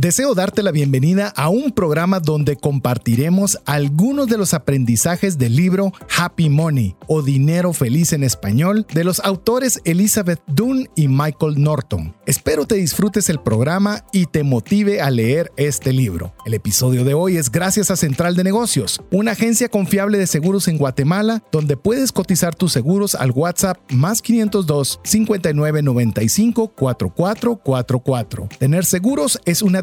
[0.00, 5.92] Deseo darte la bienvenida a un programa donde compartiremos algunos de los aprendizajes del libro
[6.16, 12.16] Happy Money o Dinero Feliz en español de los autores Elizabeth Dunn y Michael Norton.
[12.24, 16.32] Espero te disfrutes el programa y te motive a leer este libro.
[16.46, 20.66] El episodio de hoy es gracias a Central de Negocios, una agencia confiable de seguros
[20.68, 28.48] en Guatemala donde puedes cotizar tus seguros al WhatsApp más 502 5995 4444.
[28.58, 29.82] Tener seguros es una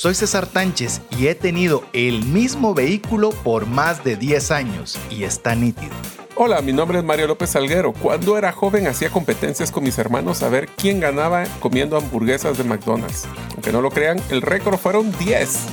[0.00, 5.24] Soy César Tánchez y he tenido el mismo vehículo por más de 10 años y
[5.24, 5.90] está nítido.
[6.36, 7.92] Hola, mi nombre es Mario López Salguero.
[7.92, 12.62] Cuando era joven hacía competencias con mis hermanos a ver quién ganaba comiendo hamburguesas de
[12.62, 13.24] McDonald's.
[13.54, 15.66] Aunque no lo crean, el récord fueron 10.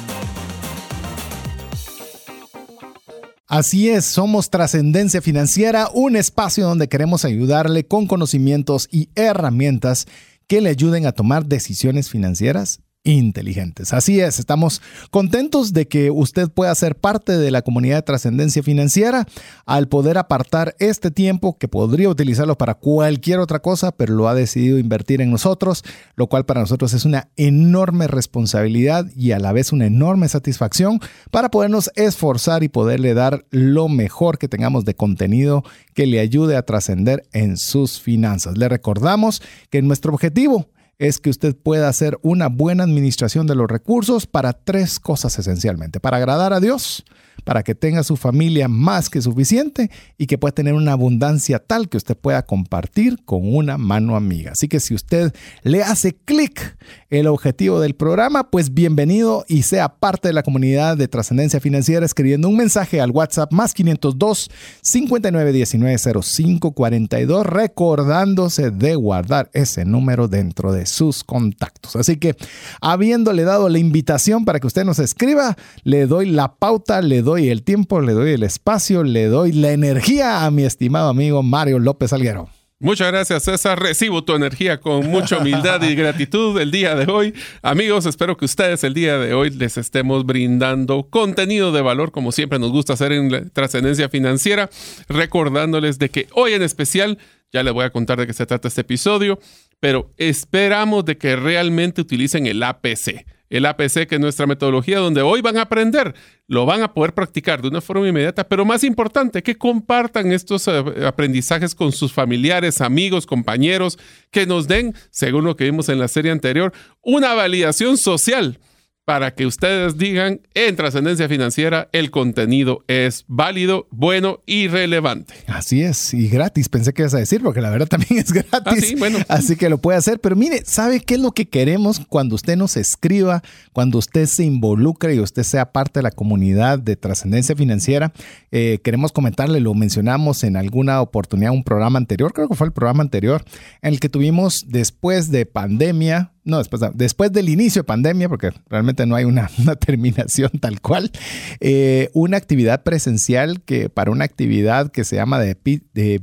[3.45, 10.07] Así es, somos Trascendencia Financiera, un espacio donde queremos ayudarle con conocimientos y herramientas
[10.47, 13.93] que le ayuden a tomar decisiones financieras inteligentes.
[13.93, 18.63] Así es, estamos contentos de que usted pueda ser parte de la comunidad de trascendencia
[18.63, 19.25] financiera
[19.65, 24.35] al poder apartar este tiempo que podría utilizarlo para cualquier otra cosa, pero lo ha
[24.35, 25.83] decidido invertir en nosotros,
[26.15, 30.99] lo cual para nosotros es una enorme responsabilidad y a la vez una enorme satisfacción
[31.31, 36.55] para podernos esforzar y poderle dar lo mejor que tengamos de contenido que le ayude
[36.57, 38.57] a trascender en sus finanzas.
[38.57, 43.69] Le recordamos que nuestro objetivo es que usted pueda hacer una buena administración de los
[43.69, 45.99] recursos para tres cosas esencialmente.
[45.99, 47.05] Para agradar a Dios,
[47.43, 51.89] para que tenga su familia más que suficiente y que pueda tener una abundancia tal
[51.89, 54.51] que usted pueda compartir con una mano amiga.
[54.53, 55.33] Así que si usted
[55.63, 56.77] le hace clic
[57.09, 62.05] el objetivo del programa, pues bienvenido y sea parte de la comunidad de trascendencia financiera
[62.05, 64.49] escribiendo un mensaje al WhatsApp más 502
[64.81, 71.95] 5919 0542 recordándose de guardar ese número dentro de sus contactos.
[71.95, 72.35] Así que
[72.81, 77.49] habiéndole dado la invitación para que usted nos escriba, le doy la pauta, le doy
[77.49, 81.79] el tiempo, le doy el espacio, le doy la energía a mi estimado amigo Mario
[81.79, 82.47] López Alguero.
[82.79, 83.79] Muchas gracias, César.
[83.79, 87.33] Recibo tu energía con mucha humildad y gratitud el día de hoy.
[87.61, 92.31] Amigos, espero que ustedes el día de hoy les estemos brindando contenido de valor, como
[92.31, 94.69] siempre nos gusta hacer en trascendencia financiera,
[95.09, 97.17] recordándoles de que hoy en especial,
[97.51, 99.39] ya les voy a contar de qué se trata este episodio,
[99.79, 105.21] pero esperamos de que realmente utilicen el APC el APC, que es nuestra metodología, donde
[105.21, 106.15] hoy van a aprender,
[106.47, 110.67] lo van a poder practicar de una forma inmediata, pero más importante, que compartan estos
[110.67, 113.97] eh, aprendizajes con sus familiares, amigos, compañeros,
[114.31, 118.59] que nos den, según lo que vimos en la serie anterior, una validación social
[119.05, 125.35] para que ustedes digan en trascendencia financiera el contenido es válido, bueno y relevante.
[125.47, 128.95] Así es, y gratis, pensé que ibas a decir, porque la verdad también es gratis.
[129.01, 130.19] Ah, Así que lo puede hacer.
[130.19, 134.43] Pero mire, ¿sabe qué es lo que queremos cuando usted nos escriba, cuando usted se
[134.43, 138.11] involucre y usted sea parte de la comunidad de trascendencia financiera?
[138.51, 142.73] Eh, queremos comentarle, lo mencionamos en alguna oportunidad, un programa anterior, creo que fue el
[142.73, 143.43] programa anterior,
[143.83, 148.51] en el que tuvimos después de pandemia, no, después, después del inicio de pandemia, porque
[148.69, 151.11] realmente no hay una, terminación tal cual,
[151.59, 155.57] eh, una actividad presencial que para una actividad que se llama de,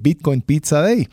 [0.00, 1.08] Bitcoin Pizza Day.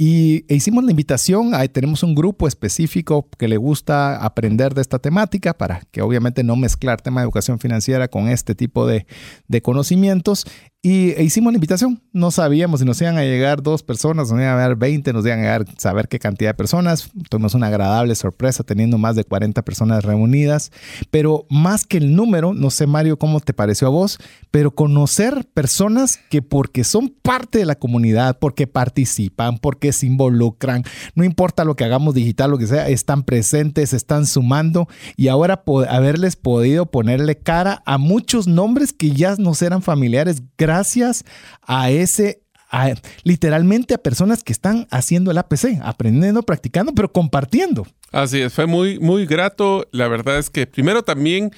[0.00, 4.80] Y e hicimos la invitación, ahí tenemos un grupo específico que le gusta aprender de
[4.80, 9.08] esta temática para que obviamente no mezclar tema de educación financiera con este tipo de,
[9.48, 10.46] de conocimientos.
[10.80, 12.00] Y e hicimos la invitación.
[12.12, 15.26] No sabíamos si nos iban a llegar dos personas, nos iban a llegar 20, nos
[15.26, 17.10] iban a llegar saber qué cantidad de personas.
[17.28, 20.70] Tuvimos una agradable sorpresa teniendo más de 40 personas reunidas.
[21.10, 24.20] Pero más que el número, no sé Mario cómo te pareció a vos,
[24.52, 30.84] pero conocer personas que porque son parte de la comunidad, porque participan, porque se involucran,
[31.14, 34.88] no importa lo que hagamos digital, lo que sea, están presentes, están sumando.
[35.16, 41.24] Y ahora haberles podido ponerle cara a muchos nombres que ya nos eran familiares gracias
[41.62, 42.42] a ese
[43.22, 47.86] literalmente a personas que están haciendo el APC, aprendiendo, practicando, pero compartiendo.
[48.10, 49.86] Así es, fue muy, muy grato.
[49.92, 51.50] La verdad es que primero también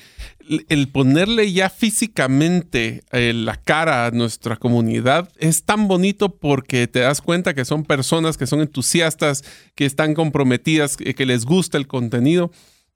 [0.69, 7.01] el ponerle ya físicamente eh, la cara a nuestra comunidad es tan bonito porque te
[7.01, 9.45] das cuenta que son personas que son entusiastas,
[9.77, 12.51] que están comprometidas, que les gusta el contenido.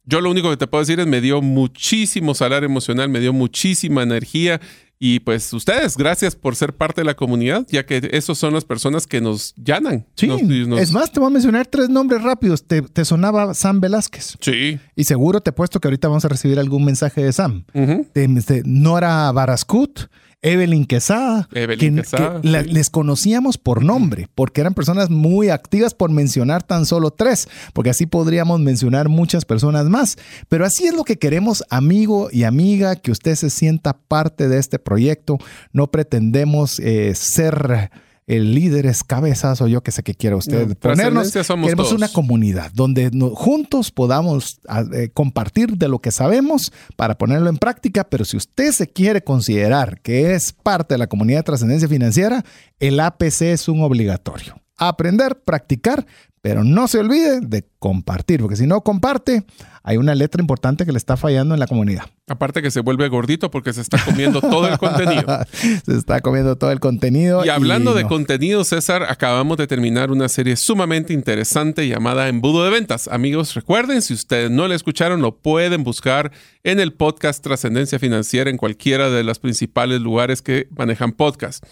[0.06, 3.32] Yo lo único que te puedo decir es me dio muchísimo salario emocional, me dio
[3.32, 4.60] muchísima energía
[4.98, 8.64] Y pues ustedes, gracias por ser parte de la comunidad, ya que esos son las
[8.64, 10.06] personas que nos llanan.
[10.16, 12.64] Sí, Nos- nos- es más, te voy a mencionar tres nombres rápidos.
[12.64, 14.36] Te, te sonaba Sam Velázquez.
[14.40, 14.78] Sí.
[14.96, 17.64] Y seguro te he puesto que ahorita vamos a recibir algún mensaje de Sam.
[17.74, 20.00] De, de Nora Barascut,
[20.44, 22.70] Evelyn Quesada, Evelyn que, Quesada, que la- sí.
[22.70, 27.90] les conocíamos por nombre, porque eran personas muy activas por mencionar tan solo tres, porque
[27.90, 30.16] así podríamos mencionar muchas personas más.
[30.48, 34.58] Pero así es lo que queremos, amigo y amiga, que usted se sienta parte de
[34.58, 35.38] este proyecto.
[35.72, 37.90] No pretendemos eh, ser...
[38.26, 40.80] eh, líderes, cabezas o yo que sé que quiera usted No, ponernos.
[40.80, 41.98] trascendencia somos Queremos todos.
[41.98, 47.50] una comunidad donde no- juntos podamos a- eh, compartir de lo que sabemos para ponerlo
[47.50, 51.42] en práctica, pero si usted se quiere considerar que es parte de la comunidad de
[51.44, 52.44] trascendencia financiera,
[52.80, 54.54] el APC es un obligatorio.
[54.76, 56.06] Aprender, practicar,
[56.44, 59.46] pero no se olvide de compartir, porque si no comparte,
[59.82, 62.04] hay una letra importante que le está fallando en la comunidad.
[62.28, 65.38] Aparte que se vuelve gordito porque se está comiendo todo el contenido.
[65.86, 67.46] se está comiendo todo el contenido.
[67.46, 68.10] Y hablando de no.
[68.10, 73.08] contenido, César, acabamos de terminar una serie sumamente interesante llamada Embudo de Ventas.
[73.08, 76.30] Amigos, recuerden, si ustedes no la escucharon, lo pueden buscar
[76.62, 81.64] en el podcast Trascendencia Financiera en cualquiera de los principales lugares que manejan podcast.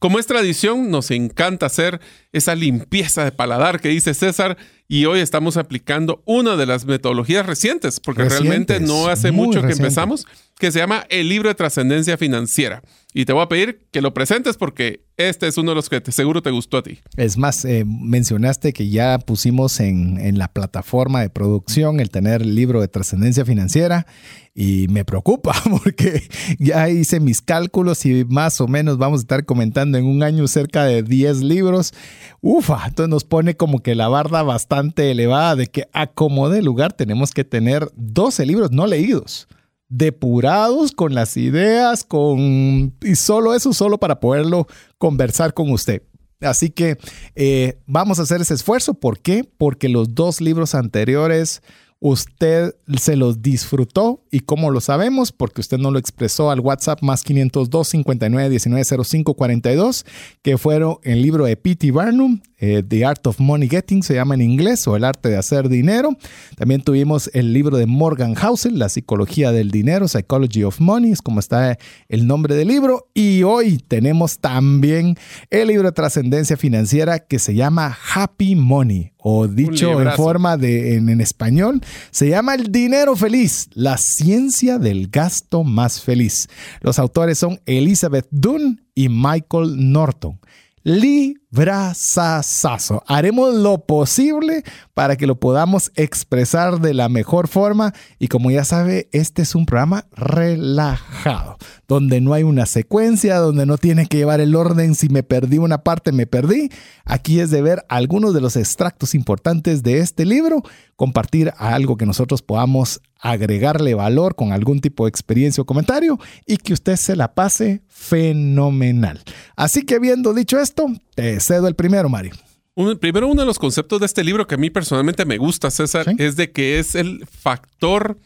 [0.00, 2.00] Como es tradición, nos encanta hacer
[2.32, 4.56] esa limpieza de paladar que dice César
[4.92, 9.70] y hoy estamos aplicando una de las metodologías recientes, porque realmente no hace mucho que
[9.72, 10.26] empezamos,
[10.58, 12.82] que se llama el libro de trascendencia financiera.
[13.14, 16.00] Y te voy a pedir que lo presentes porque este es uno de los que
[16.00, 16.98] te- seguro te gustó a ti.
[17.16, 22.42] Es más, eh, mencionaste que ya pusimos en, en la plataforma de producción el tener
[22.42, 24.06] el libro de trascendencia financiera
[24.54, 26.22] y me preocupa porque
[26.58, 30.46] ya hice mis cálculos y más o menos vamos a estar comentando en un año
[30.46, 31.92] cerca de 10 libros.
[32.40, 36.62] Ufa, entonces nos pone como que la barda bastante elevada de que a como de
[36.62, 39.48] lugar tenemos que tener 12 libros no leídos
[39.90, 44.66] depurados con las ideas, con y solo eso, solo para poderlo
[44.98, 46.02] conversar con usted.
[46.40, 46.96] Así que
[47.34, 48.94] eh, vamos a hacer ese esfuerzo.
[48.94, 49.44] ¿Por qué?
[49.58, 51.60] Porque los dos libros anteriores
[52.00, 57.02] usted se los disfrutó y cómo lo sabemos, porque usted no lo expresó al WhatsApp
[57.02, 60.06] más 502 59 19 05 42,
[60.42, 61.92] que fueron el libro de P.T.
[61.92, 65.36] Barnum, eh, The Art of Money Getting, se llama en inglés, o El arte de
[65.36, 66.16] hacer dinero.
[66.56, 71.22] También tuvimos el libro de Morgan Housel, La psicología del dinero, Psychology of Money, es
[71.22, 73.08] como está el nombre del libro.
[73.12, 75.16] Y hoy tenemos también
[75.50, 80.96] el libro de trascendencia financiera que se llama Happy Money, o dicho en forma de
[80.96, 81.80] en, en español,
[82.10, 86.48] se llama El dinero feliz, la ciencia del gasto más feliz.
[86.80, 90.40] Los autores son Elizabeth Dunn y Michael Norton.
[90.82, 93.02] Librazazazo.
[93.06, 98.64] Haremos lo posible para que lo podamos expresar de la mejor forma y como ya
[98.64, 104.16] sabe, este es un programa relajado, donde no hay una secuencia, donde no tiene que
[104.16, 106.70] llevar el orden, si me perdí una parte, me perdí.
[107.04, 110.62] Aquí es de ver algunos de los extractos importantes de este libro,
[110.96, 116.56] compartir algo que nosotros podamos agregarle valor con algún tipo de experiencia o comentario y
[116.56, 119.20] que usted se la pase fenomenal.
[119.56, 122.32] Así que habiendo dicho esto, te cedo el primero, Mario.
[122.74, 125.70] Un- primero, uno de los conceptos de este libro que a mí personalmente me gusta,
[125.70, 126.16] César, Sí.
[126.18, 128.18] es de que es el factor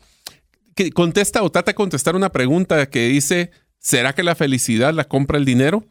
[0.76, 5.04] que contesta o trata de contestar una pregunta que dice, ¿será que la felicidad la
[5.04, 5.84] compra el dinero?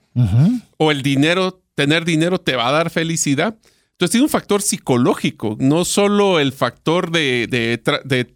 [0.78, 3.58] ¿O el dinero, tener dinero te va a dar felicidad?
[3.92, 8.34] Entonces tiene un factor psicológico, no solo el factor de, de tra- de-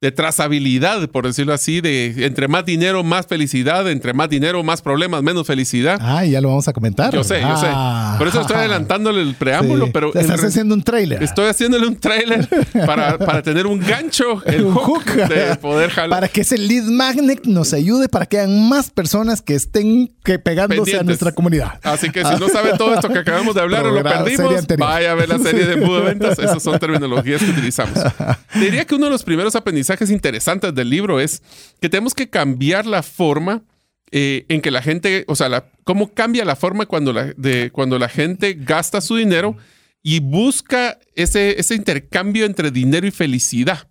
[0.00, 4.80] de trazabilidad, por decirlo así, de entre más dinero, más felicidad, entre más dinero, más
[4.80, 5.98] problemas, menos felicidad.
[6.00, 7.12] Ah, ya lo vamos a comentar.
[7.12, 8.12] Yo sé, yo Ah.
[8.12, 8.18] sé.
[8.18, 9.90] Por eso estoy adelantándole el preámbulo, Sí.
[9.92, 11.20] pero Estás haciendo un trailer.
[11.20, 12.48] estoy haciéndole un trailer
[12.86, 15.28] para, para tener un gancho, el Un hook, hook.
[15.28, 16.10] de poder jalar.
[16.10, 20.38] Para que ese lead magnet nos ayude para que hayan más personas que estén que
[20.38, 21.80] pegándose a nuestra comunidad.
[21.82, 25.10] Así que si no sabe todo esto que acabamos de hablar o lo perdimos, vaya
[25.10, 26.38] a ver la serie de Embudo de Ventas.
[26.38, 27.98] Esas son terminologías que utilizamos.
[28.54, 31.42] Diría que uno de los primeros aprendizajes interesantes del libro es
[31.80, 33.62] que tenemos que cambiar la forma
[34.10, 37.70] eh, en que la gente, o sea, la- cómo cambia la forma cuando la, de,
[37.70, 39.56] cuando la gente gasta su dinero
[40.02, 43.88] y busca ese, ese intercambio entre dinero y felicidad.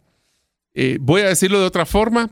[0.74, 2.32] Eh, voy a decirlo de otra forma.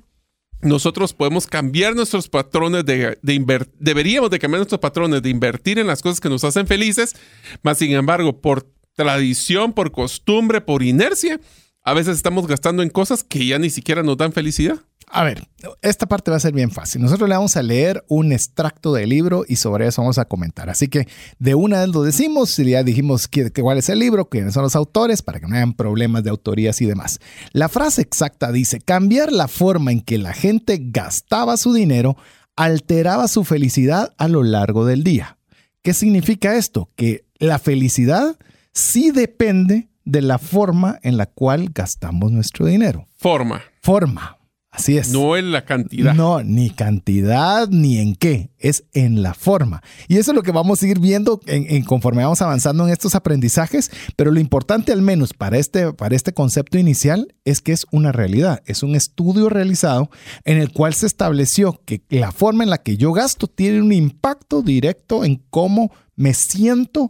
[0.61, 5.77] Nosotros podemos cambiar nuestros patrones de, de inver- deberíamos de cambiar nuestros patrones de invertir
[5.77, 7.15] en las cosas que nos hacen felices,
[7.61, 11.39] mas sin embargo, por tradición, por costumbre, por inercia,
[11.85, 14.79] a veces estamos gastando en cosas que ya ni siquiera nos dan felicidad.
[15.07, 15.47] A ver,
[15.83, 16.99] esta parte va a ser bien fácil.
[17.03, 20.67] Nosotros le vamos a leer un extracto del libro y sobre eso vamos a comentar.
[20.71, 23.29] Así que de una vez lo decimos, ya dijimos
[23.61, 26.81] cuál es el libro, quiénes son los autores, para que no hayan problemas de autorías
[26.81, 27.19] y demás.
[27.51, 32.17] La frase exacta dice, cambiar la forma en que la gente gastaba su dinero
[32.55, 35.37] alteraba su felicidad a lo largo del día.
[35.83, 36.89] ¿Qué significa esto?
[36.95, 38.39] Que la felicidad
[38.73, 43.07] sí depende de la forma en la cual gastamos nuestro dinero.
[43.17, 43.61] Forma.
[43.81, 44.37] Forma.
[44.75, 45.09] Así es.
[45.09, 46.13] No en la cantidad.
[46.13, 49.81] No, ni cantidad ni en qué, es en la forma.
[50.09, 53.15] Y eso es lo que vamos a ir viendo en, conforme vamos avanzando en estos
[53.15, 57.85] aprendizajes, pero lo importante al menos para este, para este concepto inicial es que es
[57.91, 60.09] una realidad, es un estudio realizado
[60.43, 63.93] en el cual se estableció que la forma en la que yo gasto tiene un
[63.93, 67.07] impacto directo en cómo me siento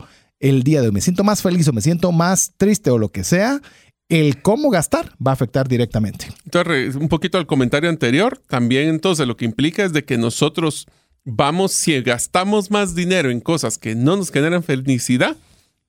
[0.49, 0.93] el día de hoy.
[0.93, 3.61] Me siento más feliz o me siento más triste o lo que sea
[4.07, 6.27] el cómo gastar va a afectar directamente.
[6.43, 10.85] Entonces, un poquito al comentario anterior, también entonces lo que implica es de que nosotros
[11.23, 15.35] vamos, si gastamos más dinero en cosas que no nos generan felicidad,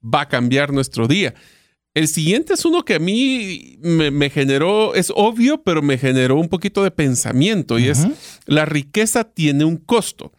[0.03, 1.35] va a cambiar nuestro día.
[1.93, 6.49] El siguiente es uno que a mí me, generó, es obvio, pero me generó un
[6.49, 8.07] poquito de pensamiento y es,
[8.47, 10.33] la riqueza tiene un costo.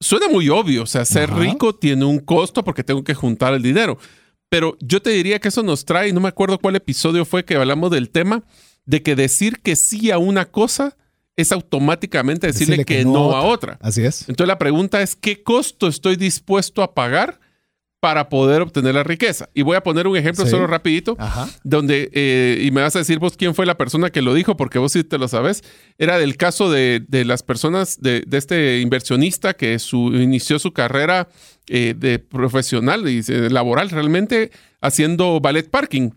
[0.00, 3.62] Suena muy obvio, o sea, ser rico tiene un costo porque tengo que juntar el
[3.62, 3.98] dinero.
[4.48, 7.56] Pero yo te diría que eso nos trae, no me acuerdo cuál episodio fue que
[7.56, 8.44] hablamos del tema,
[8.86, 10.96] de que decir que sí a una cosa
[11.36, 13.78] es automáticamente decirle, que, no, a otra.
[13.80, 14.22] Así es.
[14.28, 17.38] Entonces la pregunta es, ¿qué costo estoy dispuesto a pagar
[18.00, 19.48] para poder obtener la riqueza.
[19.54, 21.16] Y voy a poner un ejemplo solo rapidito,
[21.64, 24.56] donde, eh, y me vas a decir vos quién fue la persona que lo dijo,
[24.56, 25.64] porque vos sí te lo sabes,
[25.98, 31.28] era del caso de, las personas, de, este inversionista que su, inició su carrera
[31.66, 36.10] eh, de profesional y laboral realmente haciendo ballet parking.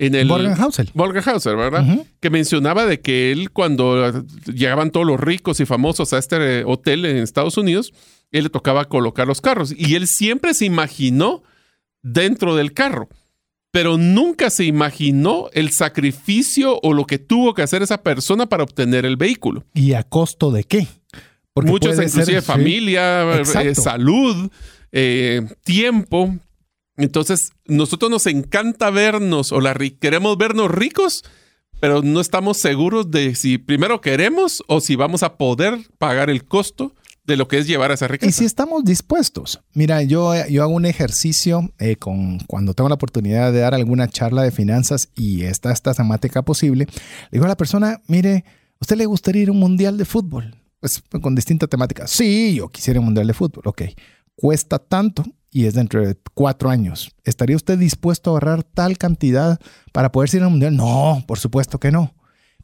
[0.00, 0.92] En el Hauser.
[1.24, 1.84] Hauser, ¿verdad?
[2.20, 7.04] Que mencionaba de que él cuando llegaban todos los ricos y famosos a este hotel
[7.04, 7.92] en Estados Unidos,
[8.30, 11.42] él le tocaba colocar los carros y él siempre se imaginó
[12.02, 13.08] dentro del carro,
[13.70, 18.62] pero nunca se imaginó el sacrificio o lo que tuvo que hacer esa persona para
[18.62, 19.64] obtener el vehículo.
[19.74, 20.86] ¿Y a costo de qué?
[21.52, 24.50] Porque Muchos, inclusive familia, eh, salud,
[24.92, 26.36] eh, tiempo.
[26.96, 31.24] Entonces, nosotros nos encanta vernos o la queremos vernos ricos,
[31.80, 36.44] pero no estamos seguros de si primero queremos o si vamos a poder pagar el
[36.44, 36.94] costo
[37.28, 38.28] de lo que es llevar a esa riqueza.
[38.28, 39.60] Y si estamos dispuestos.
[39.74, 44.08] Mira, yo, yo hago un ejercicio eh, con, cuando tengo la oportunidad de dar alguna
[44.08, 48.44] charla de finanzas y está esta temática posible, le digo a la persona, mire,
[48.80, 50.56] ¿usted le gustaría ir a un mundial de fútbol?
[50.80, 52.06] Pues con distinta temática.
[52.06, 53.64] Sí, yo quisiera un mundial de fútbol.
[53.66, 53.82] Ok.
[54.34, 57.10] Cuesta tanto y es dentro de cuatro años.
[57.24, 59.60] ¿Estaría usted dispuesto a ahorrar tal cantidad
[59.92, 60.76] para poder ir a un mundial?
[60.76, 62.14] No, por supuesto que no.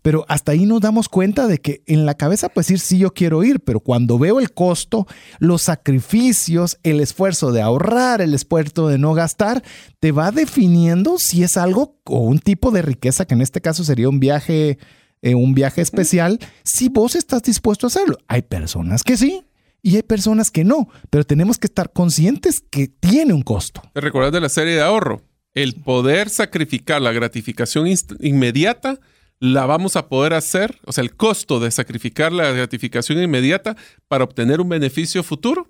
[0.04, 3.14] Pero hasta ahí nos damos cuenta de que en la cabeza pues decir sí yo
[3.14, 5.06] quiero ir, pero cuando veo el costo,
[5.38, 9.62] los sacrificios, el esfuerzo de ahorrar, el esfuerzo de no gastar,
[10.00, 13.82] te va definiendo si es algo o un tipo de riqueza, que en este caso
[13.82, 14.76] sería un viaje,
[15.22, 18.18] eh, un viaje especial, si vos estás dispuesto a hacerlo.
[18.28, 19.46] Hay personas que sí,
[19.80, 23.80] y hay personas que no, pero tenemos que estar conscientes que tiene un costo.
[23.94, 25.22] ¿Te recuerdas de la serie de ahorro?
[25.54, 27.86] El poder sacrificar la gratificación
[28.20, 29.00] inmediata
[29.44, 33.76] la vamos a poder hacer, o sea, el costo de sacrificar la gratificación inmediata
[34.08, 35.68] para obtener un beneficio futuro.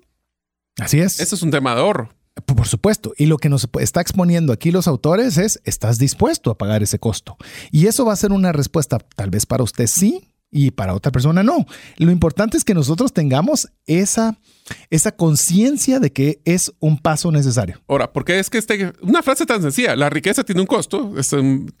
[0.79, 1.19] Así es.
[1.19, 2.09] Ese es un tema de ahorro.
[2.45, 3.13] Por supuesto.
[3.17, 6.99] Y lo que nos está exponiendo aquí los autores es, ¿estás dispuesto a pagar ese
[6.99, 7.35] costo?
[7.69, 11.11] Y eso va a ser una respuesta tal vez para usted sí y para otra
[11.11, 11.65] persona no.
[11.97, 14.37] Lo importante es que nosotros tengamos esa,
[14.89, 17.81] esa conciencia de que es un paso necesario.
[17.89, 21.33] Ahora, porque es que este, una frase tan sencilla, la riqueza tiene un costo, es
[21.33, 21.73] un,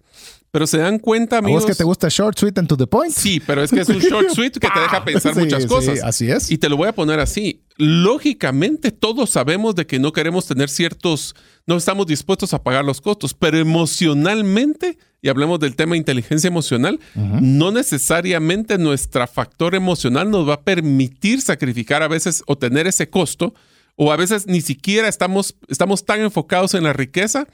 [0.55, 1.63] pero se dan cuenta, amigos.
[1.63, 3.11] ¿A vos que te gusta short, sweet and to the point?
[3.11, 5.99] Sí, pero es que es un short, sweet que te deja pensar muchas cosas.
[6.01, 6.49] así es.
[6.49, 7.65] Y te lo voy a poner así.
[7.75, 11.35] Lógicamente, todos sabemos de que no queremos tener ciertos,
[11.65, 17.01] no estamos dispuestos a pagar los costos, pero emocionalmente, y hablemos del tema inteligencia emocional,
[17.15, 23.09] no necesariamente nuestro factor emocional nos va a permitir sacrificar a veces o tener ese
[23.09, 23.53] costo,
[23.97, 27.45] o a veces ni siquiera estamos, estamos tan enfocados en la riqueza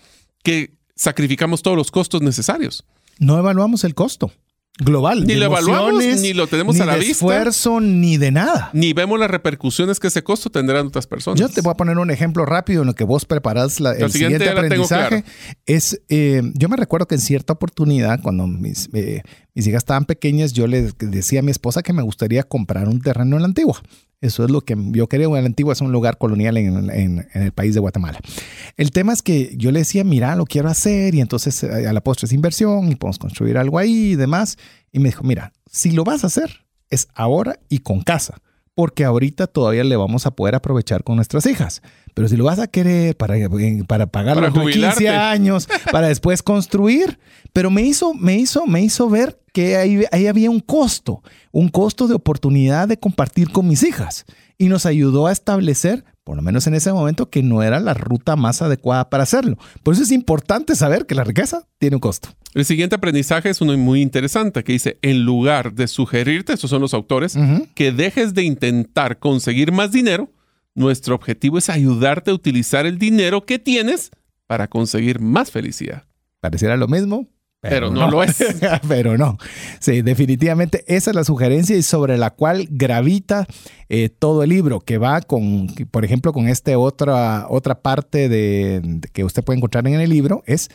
[0.44, 2.86] que sacrificamos todos los costos necesarios.
[3.18, 4.32] No evaluamos el costo
[4.78, 5.26] global.
[5.26, 8.70] Ni lo evaluamos, ni lo tenemos a la de esfuerzo, ni de nada.
[8.74, 11.40] Ni vemos las repercusiones que ese costo tendrán otras personas.
[11.40, 14.48] Yo te voy a poner un ejemplo rápido en lo que vos preparás el siguiente,
[14.48, 15.24] aprendizaje.
[15.66, 19.24] Es, eh, yo me recuerdo que en cierta oportunidad, cuando mis, eh,
[19.56, 23.02] mis hijas estaban pequeñas, yo le decía a mi esposa que me gustaría comprar un
[23.02, 23.82] terreno en la antigua.
[24.22, 25.34] Eso es lo que yo creo.
[25.34, 28.20] La Antigua es un lugar colonial en, el país de Guatemala.
[28.78, 31.94] El tema es que yo le decía, mira, lo quiero hacer y entonces eh, a
[31.94, 34.58] la postre es inversión y podemos construir algo ahí y demás.
[34.92, 38.42] Y me dijo, mira, si lo vas a hacer, es ahora y con casa
[38.82, 41.84] porque ahorita todavía le vamos a poder aprovechar con nuestras hijas.
[42.16, 43.36] Pero si lo vas a querer para,
[43.88, 45.08] para pagar Para los 15 jubilarte.
[45.08, 47.20] años, para después construir,
[47.54, 51.22] pero me hizo, me hizo, me hizo ver que ahí, ahí había un costo,
[51.52, 54.26] un costo de oportunidad de compartir con mis hijas.
[54.62, 57.96] Y nos ayudó a establecer, por lo menos en ese momento, que no era la
[57.96, 59.58] ruta más adecuada para hacerlo.
[59.82, 62.30] Por eso es importante saber que la riqueza tiene un costo.
[62.54, 66.80] El siguiente aprendizaje es uno muy interesante que dice, en lugar de sugerirte, estos son
[66.80, 67.36] los autores,
[67.74, 70.32] que dejes de intentar conseguir más dinero,
[70.76, 74.12] nuestro objetivo es ayudarte a utilizar el dinero que tienes
[74.46, 76.04] para conseguir más felicidad.
[76.40, 77.28] Pareciera lo mismo.
[77.62, 78.44] Pero no lo es.
[78.88, 79.38] pero no.
[79.80, 83.46] Sí, definitivamente esa es la sugerencia y sobre la cual gravita
[83.88, 88.82] eh, todo el libro, que va con, por ejemplo, con esta otra, otra parte de,
[88.84, 90.70] de que usted puede encontrar en el libro, es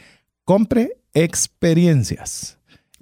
[0.45, 2.56] compre experiencias.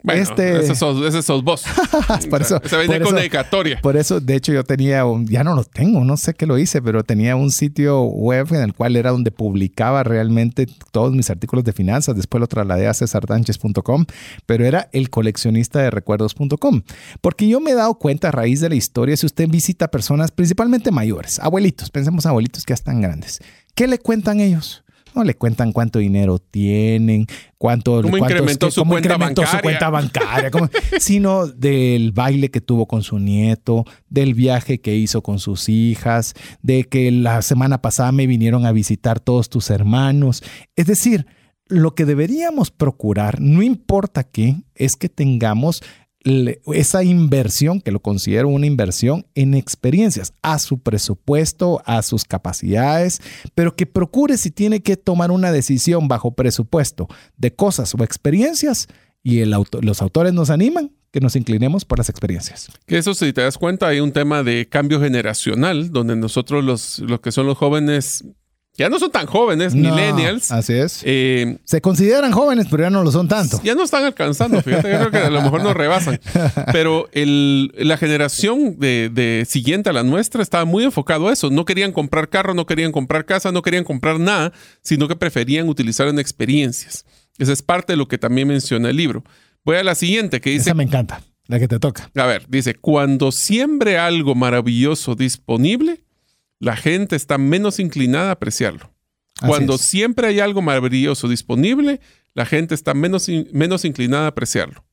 [0.06, 1.64] Bueno, Este- ese, sos, ese sos vos.
[2.30, 3.80] Por eso- Se venía con dedicatoria.
[3.80, 6.58] Por eso, de hecho, yo tenía un, ya no lo tengo, no sé qué lo
[6.58, 11.30] hice, pero tenía un sitio web en el cual era donde publicaba realmente todos mis
[11.30, 12.14] artículos de finanzas.
[12.16, 14.04] Después lo trasladé a cesardanches.com,
[14.44, 16.82] pero era el coleccionista de recuerdos.com.
[17.22, 20.30] Porque yo me he dado cuenta a raíz de la historia, si usted visita personas
[20.32, 23.40] principalmente mayores, abuelitos, pensemos abuelitos que ya están grandes,
[23.74, 24.83] ¿qué le cuentan ellos?
[25.14, 27.26] No le cuentan cuánto dinero tienen,
[27.58, 29.62] cuánto, Cómo cuántos- incrementó qué- su cómo cuenta incrementó su bancaria.
[29.62, 30.68] cuenta bancaria, cómo-
[31.00, 36.34] sino del baile que tuvo con su nieto, del viaje que hizo con sus hijas,
[36.62, 40.42] de que la semana pasada me vinieron a visitar todos tus hermanos.
[40.76, 41.26] Es decir,
[41.66, 45.82] lo que deberíamos procurar, no importa qué, es que tengamos
[46.24, 53.20] esa inversión, que lo considero una inversión en experiencias, a su presupuesto, a sus capacidades,
[53.54, 58.88] pero que procure si tiene que tomar una decisión bajo presupuesto de cosas o experiencias,
[59.22, 62.68] y los autores nos animan que nos inclinemos por las experiencias.
[62.86, 66.98] Que eso, si te das cuenta, hay un tema de cambio generacional, donde nosotros, los,
[66.98, 68.24] los que son los jóvenes,
[68.76, 71.00] ya no son tan jóvenes, No, millennials, Así es.
[71.04, 73.60] eh, Se consideran jóvenes, pero ya no lo son tanto.
[73.62, 76.18] ya no están alcanzando, fíjate, yo creo que a lo mejor nos rebasan.
[76.72, 81.50] Pero el- la generación de, de siguiente a la nuestra estaba muy enfocado a eso.
[81.50, 84.52] No querían comprar carro, no querían comprar casa, no querían comprar nada,
[84.82, 87.04] sino que preferían utilizar en experiencias.
[87.38, 89.24] Esa es parte de lo que también menciona el libro.
[89.64, 92.10] Voy a la siguiente que dice, Esa me encanta, la que te toca.
[92.16, 96.02] a ver, dice, cuando siembre algo maravilloso disponible,
[96.58, 98.90] la gente está menos inclinada a apreciarlo.
[99.36, 99.80] Así Cuando es.
[99.82, 102.00] siempre hay algo maravilloso disponible,
[102.34, 104.84] la gente está menos, menos inclinada a apreciarlo.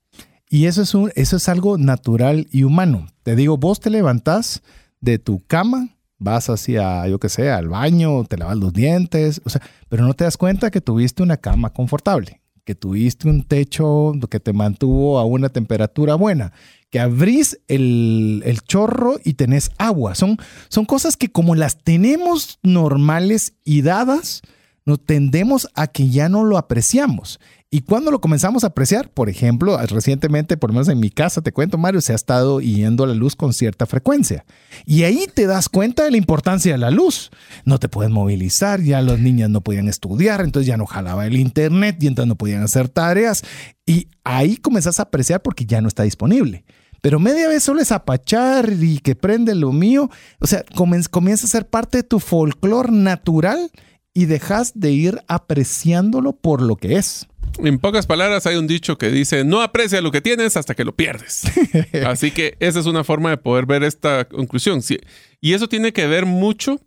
[0.50, 3.08] Y eso es, un, eso es algo natural y humano.
[3.24, 4.62] Te digo, vos te levantás
[5.00, 9.50] de tu cama, vas hacia, yo qué sé, al baño, te lavas los dientes, o
[9.50, 14.13] sea, pero no te das cuenta que tuviste una cama confortable, que tuviste un techo
[14.30, 16.52] que te mantuvo a una temperatura buena,
[16.92, 20.14] que abrís el, el chorro y tenés agua.
[20.14, 20.38] Son,
[20.70, 24.42] son cosas que como las tenemos normales y dadas,
[24.86, 27.40] nos tendemos a que ya no lo apreciamos.
[27.74, 31.42] Y cuando lo comenzamos a apreciar, por ejemplo, recientemente, por lo menos en mi casa,
[31.42, 34.44] te cuento, Mario, se ha estado yendo la luz con cierta frecuencia.
[34.86, 37.32] Y ahí te das cuenta de la importancia de la luz.
[37.64, 41.38] No te puedes movilizar, ya los niños no podían estudiar, entonces ya no jalaba el
[41.38, 43.44] internet y entonces no podían hacer tareas.
[43.86, 46.66] Y ahí comenzás a apreciar porque ya no está disponible.
[47.02, 50.10] Pero media vez solo es apachar y que prende lo mío.
[50.40, 53.72] O sea, comienza a ser parte de tu folclore natural
[54.14, 57.28] y dejas de ir apreciándolo por lo que es.
[57.58, 60.86] En pocas palabras, hay un dicho que dice, no aprecia lo que tienes hasta que
[60.86, 61.44] lo pierdes.
[62.06, 64.82] Así que esa es una forma de poder ver esta conclusión.
[64.82, 65.00] Sí,
[65.42, 66.80] Y eso tiene que ver mucho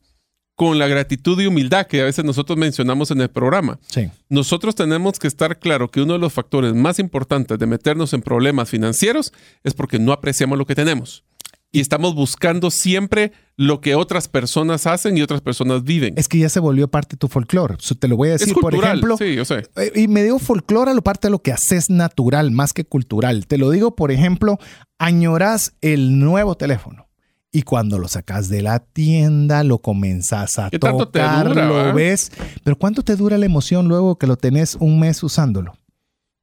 [0.57, 3.79] con la gratitud y humildad que a veces nosotros mencionamos en el programa.
[3.89, 4.09] Sí.
[4.29, 8.23] Nosotros tenemos que estar claro que uno de los factores más importantes de meternos en
[8.23, 9.33] problemas financieros
[9.65, 11.25] es porque no apreciamos lo que tenemos.
[11.73, 16.15] Y estamos buscando siempre lo que otras personas hacen y otras personas viven.
[16.17, 17.77] Es que ya se volvió parte de tu folclore.
[17.99, 19.17] Te lo voy a Es decir, por cultural, ejemplo.
[19.17, 19.65] sí, yo sé.
[19.75, 22.85] Eh, Y me digo folclore a lo parte de lo que haces natural, más que
[22.85, 23.49] cultural.
[23.49, 24.59] Te lo digo, por ejemplo,
[25.01, 27.04] añorás el nuevo teléfono.
[27.57, 31.67] Y cuando lo sacas de la tienda, lo comenzás a ¿Qué tanto te tocar, dura,
[31.67, 31.93] lo va?
[31.93, 32.33] ves.
[32.65, 35.73] Pero ¿cuánto te dura la emoción luego que lo tenés un mes usándolo?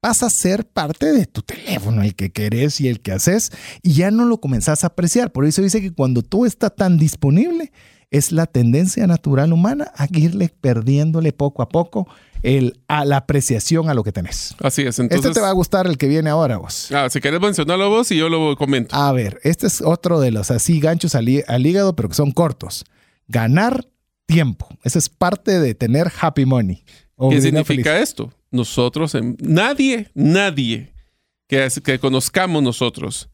[0.01, 3.51] Vas a ser parte de tu teléfono, el que querés y el que haces,
[3.83, 5.33] y ya no lo comenzás a apreciar.
[5.33, 7.73] Por eso dice que cuando todo está tan disponible,
[8.11, 12.07] es la tendencia natural humana a irle perdiéndole poco a poco
[12.43, 14.53] el, a la apreciación a lo que tenés.
[14.61, 14.99] Así es.
[14.99, 16.91] Entonces, este te va a gustar el que viene ahora vos.
[16.91, 18.95] ah, si querés mencionarlo vos y yo lo comento.
[18.95, 22.15] A ver, este es otro de los así ganchos al, hí- al hígado, pero que
[22.15, 22.85] son cortos.
[23.27, 23.87] Ganar
[24.25, 24.67] tiempo.
[24.83, 26.83] Esa es parte de tener happy money.
[27.29, 28.03] ¿Qué significa feliz.
[28.09, 28.33] esto?
[28.49, 30.91] Nosotros, nadie, nadie
[31.47, 33.29] que, que conozcamos nosotros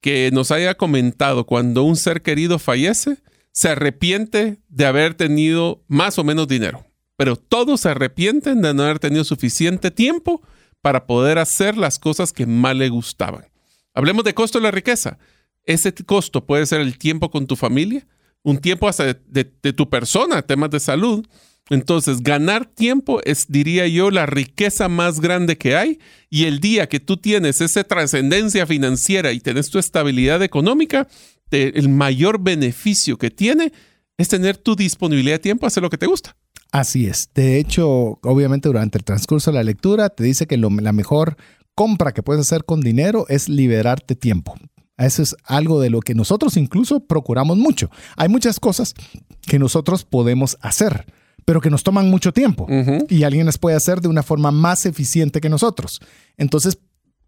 [0.00, 3.18] que nos haya comentado cuando un ser querido fallece,
[3.52, 6.84] se arrepiente de haber tenido más o menos dinero.
[7.16, 10.42] Pero todos se arrepienten de no haber tenido suficiente tiempo
[10.80, 13.46] para poder hacer las cosas que más le gustaban.
[13.94, 15.18] Hablemos de costo de la riqueza.
[15.64, 18.06] Ese costo puede ser el tiempo con tu familia,
[18.42, 21.24] un tiempo hasta de, tu persona, temas de salud.
[21.70, 26.00] Entonces, ganar tiempo es, diría yo, la riqueza más grande que hay.
[26.28, 31.06] Y el día que tú tienes esa trascendencia financiera y tienes tu estabilidad económica,
[31.52, 33.72] el mayor beneficio que tiene
[34.18, 36.36] es tener tu disponibilidad de tiempo a hacer lo que te gusta.
[36.70, 37.28] Así es.
[37.34, 41.36] De hecho, obviamente durante el transcurso de la lectura te dice que la mejor
[41.74, 44.54] compra que puedes hacer con dinero es liberarte tiempo.
[44.96, 47.90] Eso es algo de lo que nosotros incluso procuramos mucho.
[48.16, 48.94] Hay muchas cosas
[49.42, 51.06] que nosotros podemos hacer,
[51.44, 52.66] pero que nos toman mucho tiempo
[53.08, 56.00] y alguien las puede hacer de una forma más eficiente que nosotros.
[56.36, 56.78] Entonces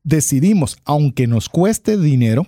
[0.04, 2.46] decidimos, aunque nos cueste dinero,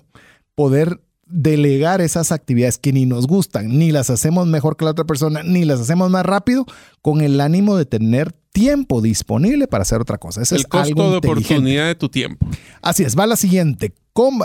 [0.55, 5.05] poder delegar esas actividades que ni nos gustan, ni las hacemos mejor que la otra
[5.05, 6.65] persona, ni las hacemos más rápido,
[7.03, 10.41] con el ánimo de tener tiempo disponible para hacer otra cosa.
[10.51, 12.47] el costo de oportunidad de tu tiempo.
[12.81, 13.93] Así es, va la siguiente.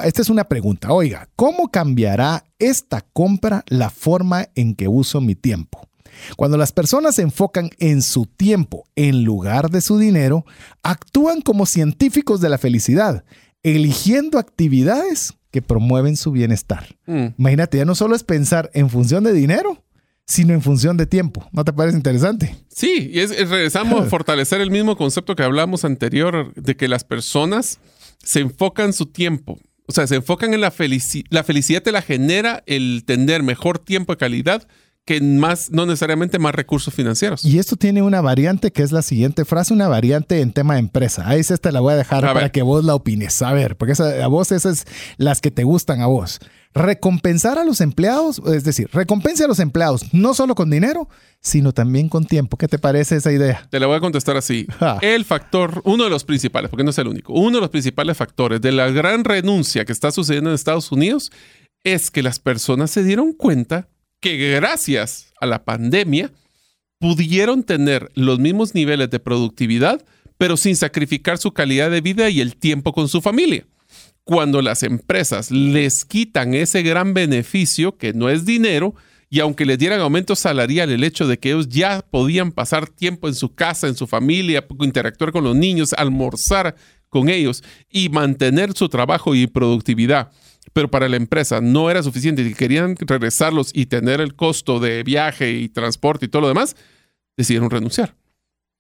[0.04, 0.92] Esta es una pregunta.
[0.92, 5.88] Oiga, ¿cómo cambiará esta compra la forma en que uso mi tiempo?
[6.36, 10.46] Cuando las personas se enfocan en su tiempo en lugar de su dinero,
[10.84, 13.24] actúan como científicos de la felicidad,
[13.64, 16.96] eligiendo actividades que promueven su bienestar.
[17.06, 17.28] Mm.
[17.38, 19.84] Imagínate, ya no solo es pensar en función de dinero,
[20.26, 21.48] sino en función de tiempo.
[21.52, 22.56] ¿No te parece interesante?
[22.70, 27.04] Sí, y es, regresamos a fortalecer el mismo concepto que hablamos anterior, de que las
[27.04, 27.80] personas
[28.24, 29.60] se enfocan su tiempo.
[29.88, 31.26] O sea, se enfocan en la felicidad.
[31.30, 34.68] La felicidad te la genera el tener mejor tiempo de calidad
[35.06, 37.44] que más, no necesariamente más recursos financieros.
[37.44, 40.82] Y esto tiene una variante que es la siguiente frase, una variante en tema de
[40.82, 41.28] empresa.
[41.28, 43.42] Ahí esta la voy a dejar para que vos la opines.
[43.42, 44.86] A ver, porque a vos esas
[45.18, 46.40] las que te gustan a vos.
[46.74, 51.10] Recompensar a los empleados, es decir, recompense a los empleados no solo con dinero,
[51.42, 52.56] sino también con tiempo.
[52.56, 53.68] ¿Qué te parece esa idea?
[53.70, 54.68] Te la voy a contestar así.
[55.02, 58.16] El factor, uno de los principales, porque no es el único, uno de los principales
[58.16, 61.32] factores de la gran renuncia que está sucediendo en Estados Unidos
[61.84, 63.90] es que las personas se dieron cuenta
[64.22, 66.32] que gracias a la pandemia
[67.00, 70.06] pudieron tener los mismos niveles de productividad,
[70.38, 73.66] pero sin sacrificar su calidad de vida y el tiempo con su familia.
[74.24, 78.94] Cuando las empresas les quitan ese gran beneficio, que no es dinero,
[79.30, 83.28] y aunque les dieran aumento salarial, el hecho de que ellos ya podían pasar tiempo
[83.28, 86.76] en su casa, en su familia, interactuar con los niños, almorzar
[87.10, 90.32] con ellos y mantener su trabajo y productividad,
[90.74, 95.04] pero para la empresa no era suficiente y querían regresarlos y tener el costo de
[95.04, 96.76] viaje y transporte y todo lo demás,
[97.38, 98.16] decidieron renunciar.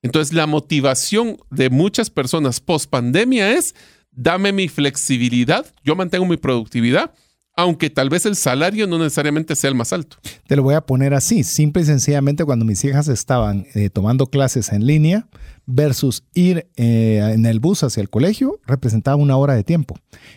[0.01, 3.75] Entonces la motivación de muchas personas post pandemia es,
[4.11, 7.13] dame mi flexibilidad, yo mantengo mi productividad,
[7.55, 10.17] aunque tal vez el salario no necesariamente sea el más alto.
[10.47, 14.27] Te lo voy a poner así, simple y sencillamente cuando mis hijas estaban eh, tomando
[14.27, 15.27] clases en línea,
[15.65, 19.95] versus ir eh, en el bus hacia el colegio representaba una hora de tiempo.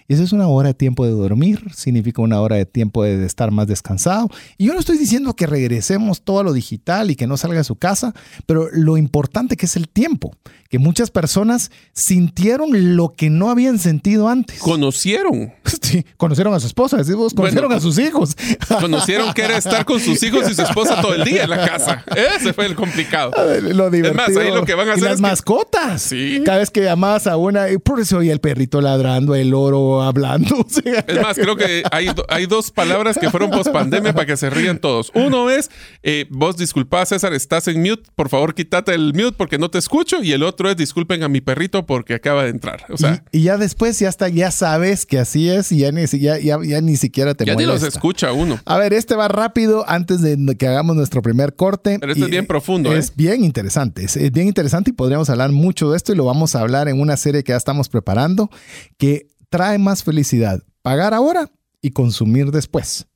[0.09, 3.25] Y eso es una hora de tiempo de dormir, significa una hora de tiempo de,
[3.25, 4.29] estar más descansado.
[4.59, 7.59] Y yo no estoy diciendo que regresemos todo a lo digital y que no salga
[7.59, 8.15] de su casa,
[8.47, 10.33] pero lo importante que es el tiempo,
[10.69, 14.59] que muchas personas sintieron lo que no habían sentido antes.
[14.61, 15.53] Conocieron.
[15.85, 18.35] Sí, conocieron a su esposa, decimos, conocieron a sus hijos.
[18.81, 21.69] Conocieron que era estar con sus hijos y su esposa todo el día en la
[21.69, 22.03] casa.
[22.37, 23.33] Ese fue el complicado.
[23.61, 24.25] Lo divertido.
[24.25, 26.03] Es más, ahí lo que van a hacer las mascotas.
[26.03, 26.43] Sí.
[26.45, 30.67] Cada vez que llamabas a una, por eso oye el perrito ladrando, el loro hablando.
[31.07, 34.51] Es más, creo que hay, hay dos palabras que fueron post pandemia para que se
[34.51, 35.11] rían todos.
[35.15, 35.71] Uno es,
[36.03, 39.79] eh, vos disculpa César, estás en mute, por favor quítate el mute porque no te
[39.79, 40.23] escucho.
[40.23, 42.85] Y el otro es, disculpen a mi perrito porque acaba de entrar.
[42.91, 46.07] O sea, y, ya después ya está, ya sabes que así es y ya ni,
[46.07, 48.61] ya, ya, ni siquiera te Ya ni los escucha uno.
[48.65, 51.99] A ver, este va rápido antes de que hagamos nuestro primer corte.
[51.99, 52.95] Pero este es bien profundo.
[52.95, 53.13] Es ¿eh?
[53.17, 56.61] bien interesante, es, bien interesante y podríamos hablar mucho de esto y lo vamos a
[56.61, 58.49] hablar en una serie que ya estamos preparando
[58.97, 60.63] que trae más felicidad.
[60.81, 61.51] Pagar ahora
[61.83, 63.07] y consumir después.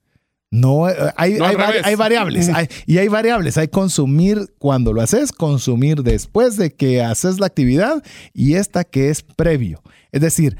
[0.51, 2.51] No, eh, hay, hay, variables
[2.87, 3.57] y hay variables.
[3.57, 9.09] Hay consumir cuando lo haces, consumir después de que haces la actividad y esta que
[9.09, 9.83] es previo.
[10.13, 10.59] Es decir,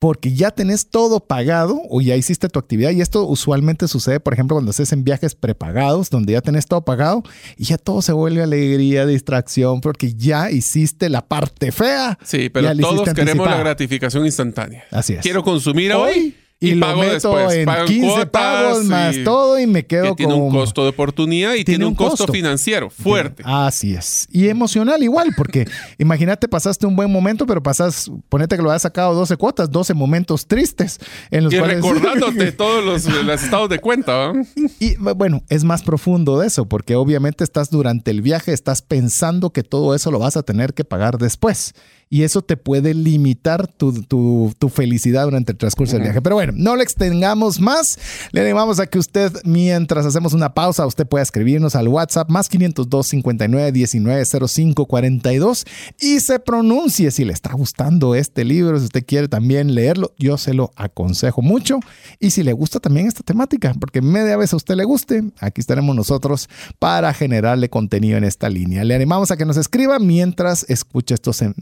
[0.00, 4.32] porque ya tenés todo pagado o ya hiciste tu actividad y esto usualmente sucede, por
[4.32, 7.22] ejemplo, cuando haces en viajes prepagados, donde ya tenés todo pagado
[7.58, 12.18] y ya todo se vuelve alegría, distracción, porque ya hiciste la parte fea.
[12.24, 14.84] Sí, pero todos queremos la gratificación instantánea.
[14.90, 15.20] Así es.
[15.20, 18.84] Quiero consumir hoy, y, Y lo pago meto después, en pago en 15 cuotas pagos
[18.84, 21.94] más todo y me que quedo tiene un con- costo de oportunidad y tiene, un
[21.94, 23.42] costo, financiero fuerte.
[23.46, 24.28] Así es.
[24.30, 25.66] Y emocional igual, porque
[25.98, 29.94] imagínate, pasaste un buen momento, pero pasas, ponete que lo has sacado 12 cuotas, 12
[29.94, 30.98] momentos tristes
[31.30, 31.76] en los Y cuales...
[31.76, 34.32] recordándote todos los, los estados de cuenta.
[34.78, 39.50] Y bueno, es más profundo de eso, porque obviamente estás durante el viaje, estás pensando
[39.50, 41.74] que todo eso lo vas a tener que pagar después.
[42.12, 46.20] Y eso te puede limitar tu, tu- tu felicidad durante el transcurso del viaje.
[46.20, 48.00] Pero bueno, no le extengamos más.
[48.32, 52.48] Le animamos a que usted, mientras hacemos una pausa, usted pueda escribirnos al WhatsApp más
[52.48, 55.64] 502 59 19 05 42
[56.00, 60.12] y se pronuncie si le está gustando este libro, si usted quiere también leerlo.
[60.18, 61.78] Yo se lo aconsejo mucho.
[62.18, 65.60] Y si le gusta también esta temática, porque media vez a usted le guste, aquí
[65.60, 66.48] estaremos nosotros
[66.80, 68.82] para generarle contenido en esta línea.
[68.82, 71.54] Le animamos a que nos escriba mientras escucha estos em-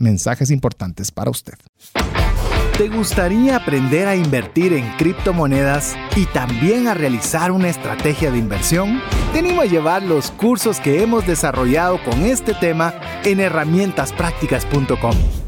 [0.51, 1.55] importantes para usted.
[2.79, 9.03] ¿Te gustaría aprender a invertir en criptomonedas y también a realizar una estrategia de inversión?
[9.33, 15.48] Te animo a llevar los cursos que hemos desarrollado con este tema en herramientasprácticas.com.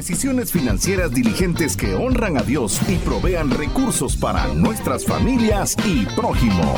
[0.00, 6.74] Decisiones financieras diligentes que honran a Dios y provean recursos para nuestras familias y prójimo.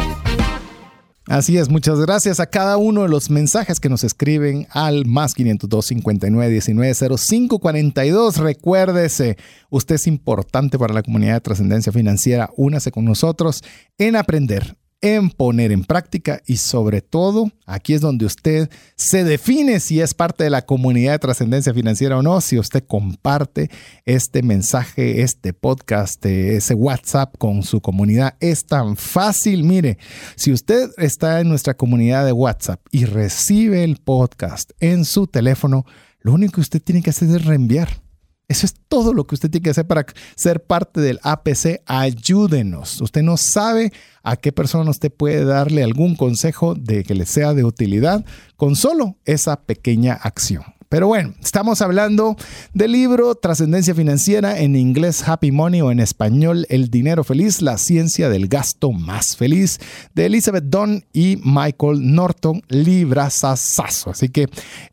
[1.28, 5.35] Así es, muchas gracias a cada uno de los mensajes que nos escriben al más
[5.35, 8.38] 502 59 19 05 42.
[8.38, 9.37] Recuérdese,
[9.70, 12.50] usted es importante para la comunidad de trascendencia financiera.
[12.56, 13.62] Únase con nosotros
[13.98, 19.80] en aprender, en poner en práctica y sobre todo, aquí es donde usted se define
[19.80, 23.68] si es parte de la comunidad de trascendencia financiera o no, si usted comparte
[24.04, 28.36] este mensaje, este podcast, ese WhatsApp con su comunidad.
[28.38, 29.98] Es tan fácil, mire,
[30.36, 35.84] si usted está en nuestra comunidad de WhatsApp y recibe el podcast en su teléfono,
[36.20, 38.02] lo único que usted tiene que hacer es reenviar.
[38.48, 40.05] Eso es todo lo que usted tiene que hacer para
[40.37, 41.83] ser parte del APC.
[41.87, 43.00] Ayúdenos.
[43.00, 47.55] Usted no sabe a qué persona usted puede darle algún consejo de que le sea
[47.55, 48.24] de utilidad
[48.57, 50.64] con solo esa pequeña acción.
[50.92, 52.37] Pero bueno, estamos hablando
[52.74, 57.78] del libro Trascendencia Financiera en inglés Happy Money o en español El Dinero Feliz, la
[57.78, 59.81] ciencia del gasto más feliz
[60.14, 64.11] de Elizabeth Dunn y Michael Norton, librazazazo.
[64.11, 64.42] Así que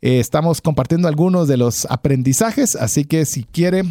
[0.00, 3.82] eh, estamos compartiendo algunos de los aprendizajes, así que si quiere,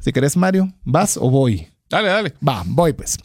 [0.00, 1.71] si querés Mario, ¿vas o voy?
[1.92, 2.34] Dale, dale.
[2.46, 3.18] Va, voy pues.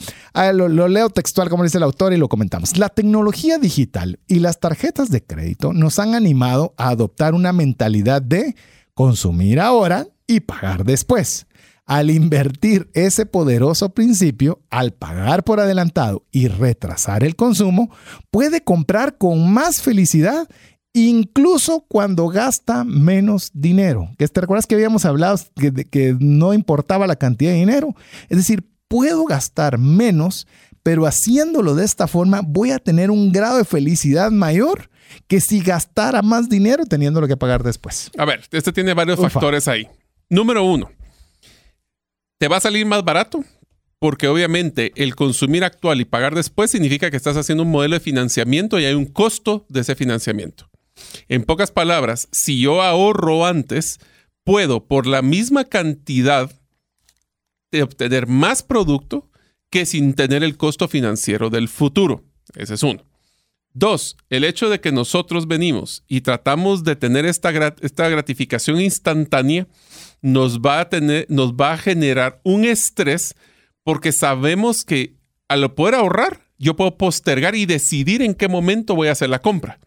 [0.54, 2.78] Lo, lo leo textual como dice el autor y lo comentamos.
[2.78, 8.22] La tecnología digital y las tarjetas de crédito nos han animado a adoptar una mentalidad
[8.22, 8.56] de
[8.94, 11.48] consumir ahora y pagar después.
[11.86, 17.90] Al invertir ese poderoso principio, al pagar por adelantado y retrasar el consumo,
[18.30, 20.50] puede comprar con más felicidad
[20.94, 24.10] incluso cuando gasta menos dinero.
[24.18, 27.96] Que te recuerdas que habíamos hablado que, que no importaba la cantidad de dinero.
[28.30, 30.48] Es decir, puedo gastar menos,
[30.84, 34.90] pero haciéndolo de esta forma voy a tener un grado de felicidad mayor
[35.28, 38.12] que si gastara más dinero teniéndolo que pagar después.
[38.18, 39.30] A ver, este tiene varios Ufa.
[39.30, 39.88] factores ahí.
[40.30, 40.90] Número uno,
[42.38, 43.44] te va a salir más barato
[44.00, 48.00] porque obviamente el consumir actual y pagar después significa que estás haciendo un modelo de
[48.00, 50.70] financiamiento y hay un costo de ese financiamiento.
[51.28, 54.00] En pocas palabras, si yo ahorro antes,
[54.44, 56.52] puedo por la misma cantidad
[57.72, 59.30] de obtener más producto
[59.70, 62.24] que sin tener el costo financiero del futuro.
[62.56, 63.04] Ese es uno.
[63.74, 69.68] Dos, el hecho de que nosotros venimos y tratamos de tener esta, esta gratificación instantánea
[70.22, 73.36] nos va, a tener, nos va a generar un estrés
[73.84, 75.16] porque sabemos que
[75.48, 79.40] al poder ahorrar, yo puedo postergar y decidir en qué momento voy a hacer la
[79.40, 79.80] compra.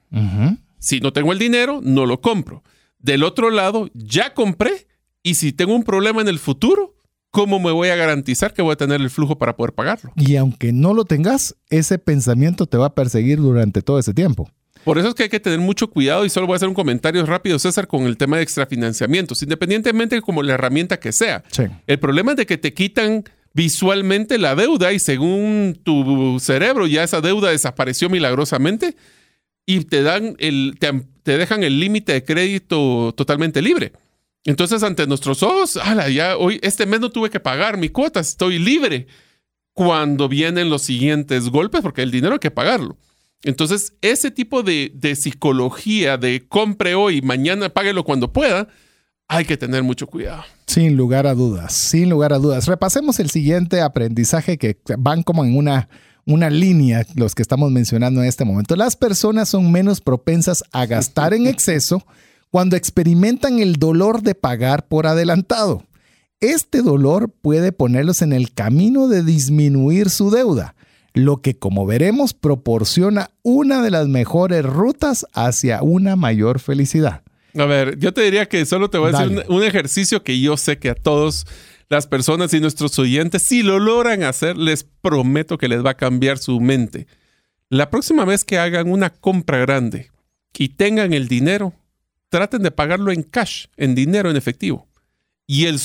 [0.80, 2.64] Si no tengo el dinero, no lo compro.
[2.98, 4.88] Del otro lado, ya compré
[5.22, 6.96] y si tengo un problema en el futuro,
[7.30, 10.12] ¿cómo me voy a garantizar que voy a tener el flujo para poder pagarlo?
[10.16, 14.50] Y aunque no lo tengas, ese pensamiento te va a perseguir durante todo ese tiempo.
[14.84, 16.74] Por eso es que hay que tener mucho cuidado y solo voy a hacer un
[16.74, 21.44] comentario rápido, César, con el tema de extrafinanciamientos, independientemente de como la herramienta que sea.
[21.50, 21.64] Sí.
[21.86, 27.02] El problema es de que te quitan visualmente la deuda y según tu cerebro ya
[27.02, 28.96] esa deuda desapareció milagrosamente
[29.70, 30.90] y te dan el te,
[31.22, 33.92] te dejan el límite de crédito totalmente libre.
[34.44, 38.18] Entonces, ante nuestros ojos, ala, ya hoy, este mes no tuve que pagar mi cuota,
[38.18, 39.06] estoy libre.
[39.72, 42.96] Cuando vienen los siguientes golpes, porque el dinero hay que pagarlo.
[43.44, 48.66] Entonces, ese tipo de, de psicología de compre hoy, mañana páguelo cuando pueda,
[49.28, 50.42] hay que tener mucho cuidado.
[50.66, 52.66] Sin lugar a dudas, sin lugar a dudas.
[52.66, 55.88] Repasemos el siguiente aprendizaje que van como en una,
[56.26, 58.76] una línea, los que estamos mencionando en este momento.
[58.76, 62.04] Las personas son menos propensas a gastar en exceso
[62.50, 65.84] cuando experimentan el dolor de pagar por adelantado.
[66.40, 70.74] Este dolor puede ponerlos en el camino de disminuir su deuda,
[71.12, 77.22] lo que como veremos proporciona una de las mejores rutas hacia una mayor felicidad.
[77.58, 80.40] A ver, yo te diría que solo te voy a decir un, un, ejercicio que
[80.40, 81.46] yo sé que a todos
[81.90, 85.96] las personas y nuestros oyentes, si lo logran hacer, les prometo que les va a
[85.96, 87.08] cambiar su mente.
[87.68, 90.10] La próxima vez que hagan una compra grande
[90.56, 91.74] y tengan el dinero,
[92.28, 94.86] traten de pagarlo en cash, en dinero, en efectivo.
[95.48, 95.80] Y el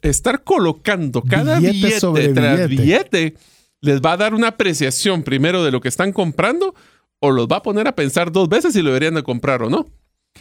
[0.00, 3.34] estar colocando cada billete, tras billete
[3.82, 6.74] les va a dar una apreciación primero de lo que están comprando
[7.18, 9.68] o los va a poner a pensar dos veces si lo deberían de comprar o
[9.68, 9.86] no.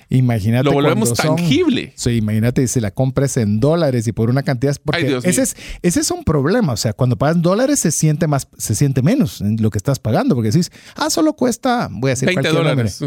[0.10, 0.66] Imagínate.
[0.66, 1.94] Lo volvemos tangible.
[1.96, 4.76] sí, imagínate si la compras en dólares y por una cantidad.
[4.84, 6.74] Porque ese, es, ese es un problema.
[6.74, 10.00] O sea, cuando pagas dólares se siente más, se siente menos en lo que estás
[10.00, 10.36] pagando.
[10.36, 13.04] Porque decís, ah, solo cuesta, voy a decir 20 dólares.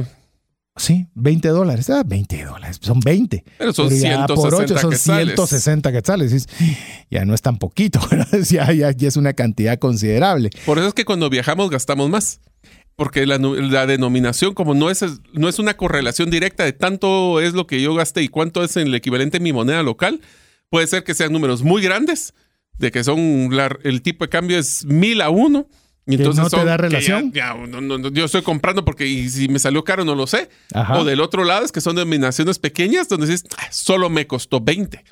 [0.76, 1.88] Sí, 20 dólares.
[1.88, 2.78] Ah, 20 dólares.
[2.80, 3.44] Son 20.
[3.58, 5.34] Pero son Pero 160 por 8 son quetzales.
[5.34, 6.48] 160 quetzales.
[7.10, 7.98] Ya no es tan poquito.
[8.50, 10.50] ya, ya, ya es una cantidad considerable.
[10.66, 12.40] Por eso es que cuando viajamos gastamos más
[12.96, 17.52] porque la, la, denominación como no es, no es una correlación directa de tanto es
[17.52, 20.20] lo que yo gasté y cuánto es el equivalente en mi moneda local,
[20.70, 22.34] puede ser que sean números muy grandes,
[22.78, 25.68] de que son la, el tipo de cambio es mil a uno.
[26.08, 27.32] Y entonces no te da relación.
[27.32, 30.28] Ya, ya, no, no, yo estoy comprando porque y si me salió caro no lo
[30.28, 30.48] sé.
[30.72, 31.00] Ajá.
[31.00, 34.60] O del otro lado es que son denominaciones pequeñas donde dices, ah, solo me costó
[34.60, 35.02] 20.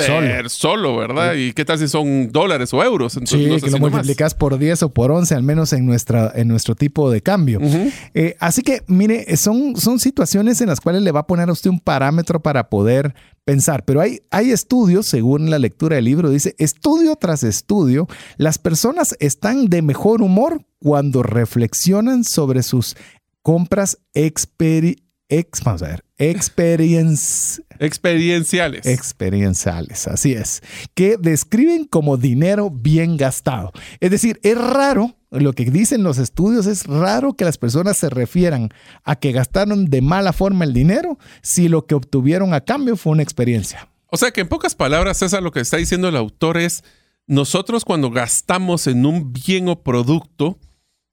[0.00, 0.48] Solo.
[0.48, 1.34] solo, ¿verdad?
[1.34, 3.16] ¿Y qué tal si son dólares o euros?
[3.16, 5.72] Entonces, sí, no sé que si lo multiplicas por 10 o por 11, al menos
[5.72, 7.58] en, nuestra, en nuestro tipo de cambio.
[7.58, 7.92] Uh -huh.
[8.14, 11.52] eh, así que, mire, son, son situaciones en las cuales le va a poner a
[11.52, 13.12] usted un parámetro para poder
[13.44, 13.84] pensar.
[13.84, 18.06] Pero hay, hay estudios, según la lectura del libro, dice, estudio tras estudio,
[18.36, 22.96] las personas están de mejor humor cuando reflexionan sobre sus
[23.42, 28.86] compras experimentales ex, vamos a ver, experience, experienciales.
[28.86, 30.62] Experienciales, así es.
[30.94, 33.72] Que describen como dinero bien gastado.
[34.00, 38.10] Es decir, es raro, lo que dicen los estudios, es raro que las personas se
[38.10, 38.70] refieran
[39.04, 43.12] a que gastaron de mala forma el dinero si lo que obtuvieron a cambio fue
[43.12, 43.88] una experiencia.
[44.06, 46.82] O sea que en pocas palabras, César, lo que está diciendo el autor es,
[47.26, 50.58] nosotros cuando gastamos en un bien o producto,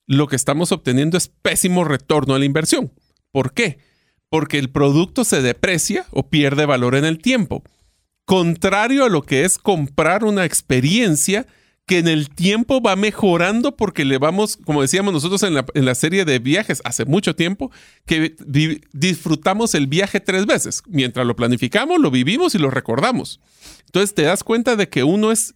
[0.08, 2.94] lo que estamos obteniendo es pésimo retorno a la inversión.
[3.32, 3.80] ¿Por qué?
[4.30, 7.64] Porque el producto se deprecia o pierde valor en el tiempo.
[8.26, 11.46] Contrario a lo que es comprar una experiencia
[11.86, 15.86] que en el tiempo va mejorando porque le vamos, como decíamos nosotros en la, en
[15.86, 17.72] la serie de viajes hace mucho tiempo,
[18.08, 18.36] que
[18.92, 20.82] disfrutamos el viaje tres veces.
[20.88, 23.40] Mientras lo planificamos, lo vivimos y lo recordamos.
[23.86, 25.54] Entonces te das cuenta de que uno es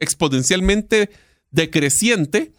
[0.00, 1.10] exponencialmente
[1.50, 2.52] decreciente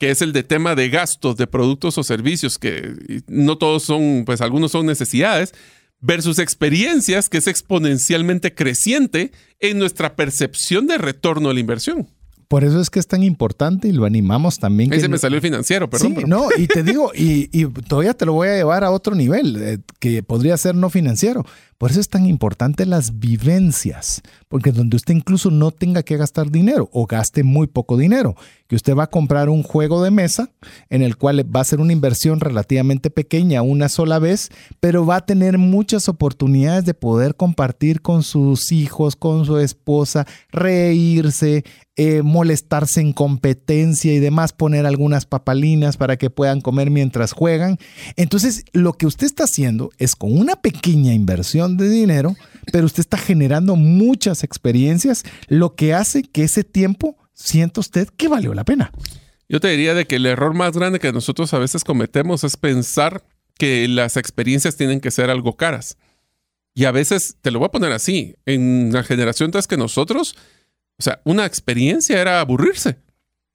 [0.00, 4.24] que es el de tema de gastos de productos o servicios, que no todos son,
[4.24, 5.52] pues algunos son necesidades,
[6.00, 12.08] versus experiencias, que es exponencialmente creciente en nuestra percepción de retorno a la inversión.
[12.48, 14.90] Por eso es que es tan importante y lo animamos también.
[14.90, 16.08] Ahí se me salió el financiero, perdón.
[16.08, 16.26] Sí, pero...
[16.26, 19.62] no, y te digo, y, y, todavía te lo voy a llevar a otro nivel,
[19.62, 21.44] eh, que podría ser no financiero.
[21.80, 26.50] Por eso es tan importante las vivencias, porque donde usted incluso no tenga que gastar
[26.50, 28.36] dinero o gaste muy poco dinero,
[28.68, 30.50] que usted va a comprar un juego de mesa
[30.90, 35.16] en el cual va a ser una inversión relativamente pequeña una sola vez, pero va
[35.16, 41.64] a tener muchas oportunidades de poder compartir con sus hijos, con su esposa, reírse,
[41.96, 47.78] eh, molestarse en competencia y demás, poner algunas papalinas para que puedan comer mientras juegan.
[48.16, 52.36] Entonces, lo que usted está haciendo es con una pequeña inversión de dinero,
[52.72, 58.28] pero usted está generando muchas experiencias, lo que hace que ese tiempo sienta usted que
[58.28, 58.92] valió la pena.
[59.48, 62.56] Yo te diría de que el error más grande que nosotros a veces cometemos es
[62.56, 63.24] pensar
[63.58, 65.98] que las experiencias tienen que ser algo caras.
[66.74, 70.36] Y a veces, te lo voy a poner así, en la generación tras que nosotros,
[70.98, 72.98] o sea, una experiencia era aburrirse.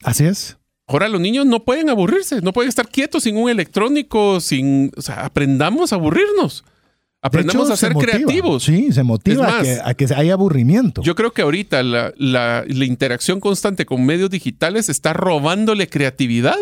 [0.03, 0.57] Así es.
[0.87, 5.01] Ahora los niños no pueden aburrirse, no pueden estar quietos sin un electrónico, sin, o
[5.01, 6.63] sea, aprendamos a aburrirnos.
[7.25, 8.65] Aprendamos hecho, a ser creativos.
[8.65, 11.01] Sí, se motiva más, a, que, a, que, haya aburrimiento.
[11.01, 16.55] Yo creo que ahorita la, la, la, interacción constante con medios digitales está robándole creatividad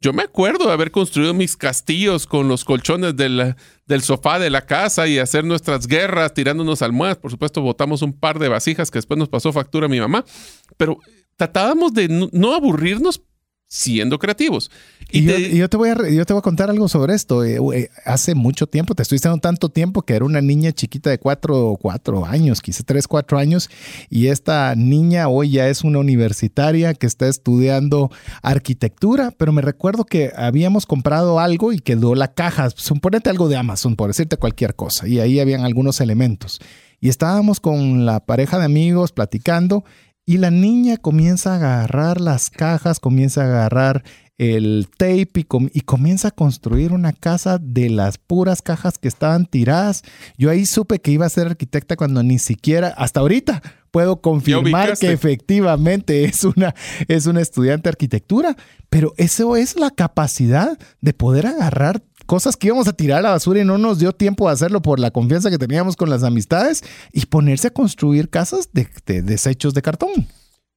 [0.00, 3.56] Yo me acuerdo de haber construido mis castillos con los colchones del,
[3.86, 7.16] del sofá de la casa y hacer nuestras guerras tirándonos almohadas.
[7.16, 10.24] Por supuesto, botamos un par de vasijas que después nos pasó factura a mi mamá,
[10.76, 10.98] pero
[11.34, 13.20] tratábamos de no aburrirnos
[13.68, 14.70] siendo creativos.
[15.10, 15.24] Y,
[15.56, 17.44] yo, te voy a, yo te voy a contar algo sobre esto.
[17.44, 21.10] Eh, eh, hace mucho tiempo, te estoy diciendo tanto tiempo que era una niña chiquita
[21.10, 23.70] de cuatro, cuatro años, quizás tres, cuatro años,
[24.10, 28.10] y esta niña hoy ya es una universitaria que está estudiando
[28.42, 33.56] arquitectura, pero me recuerdo que habíamos comprado algo y quedó la caja, suponete algo de
[33.56, 36.60] Amazon, por decirte cualquier cosa, y ahí habían algunos elementos.
[36.98, 39.84] Y estábamos con la pareja de amigos platicando
[40.26, 44.02] y la niña comienza a agarrar las cajas, comienza a agarrar
[44.38, 50.02] el tape y, comienza a construir una casa de las puras cajas que estaban tiradas.
[50.36, 53.62] Yo ahí supe que iba a ser arquitecta cuando ni siquiera, hasta ahorita,
[53.92, 56.74] puedo confirmar que efectivamente es una,
[57.06, 58.56] es una estudiante de arquitectura,
[58.90, 63.30] pero eso es la capacidad de poder agarrar cosas que íbamos a tirar a la
[63.30, 66.22] basura y no nos dio tiempo de hacerlo por la confianza que teníamos con las
[66.22, 68.88] amistades y ponerse a construir casas de,
[69.22, 70.28] desechos de cartón.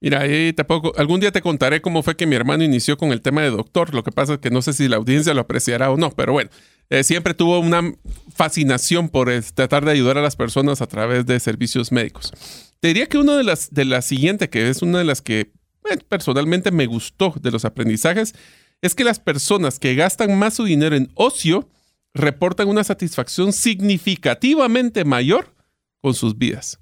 [0.02, 3.22] Mira, ahí tampoco, algún día te contaré cómo fue que mi hermano inició con el
[3.22, 3.94] tema de doctor.
[3.94, 6.32] Lo que pasa es que no sé si la audiencia lo apreciará o no, pero
[6.32, 6.50] bueno,
[6.90, 7.94] eh, siempre tuvo una
[8.34, 12.32] fascinación por tratar de ayudar a las personas a través de servicios médicos.
[12.80, 15.52] Te diría que una de las, de las siguientes, que es una de las que
[15.90, 18.34] eh, personalmente me gustó de los aprendizajes,
[18.82, 21.68] es que las personas que gastan más su dinero en ocio
[22.14, 25.54] reportan una satisfacción significativamente mayor
[26.02, 26.80] con sus vidas.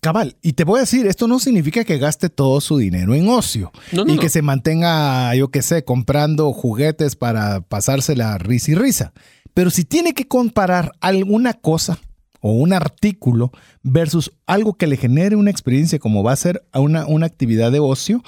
[0.00, 3.28] Cabal, y te voy a decir, esto no significa que gaste todo su dinero en
[3.28, 9.12] ocio y que se mantenga, yo qué sé, comprando juguetes para pasársela risa y risa.
[9.52, 11.98] Pero si tiene que comparar alguna cosa
[12.40, 13.52] o un artículo
[13.82, 17.80] versus algo que le genere una experiencia como va a ser una, una actividad de
[17.80, 18.22] ocio,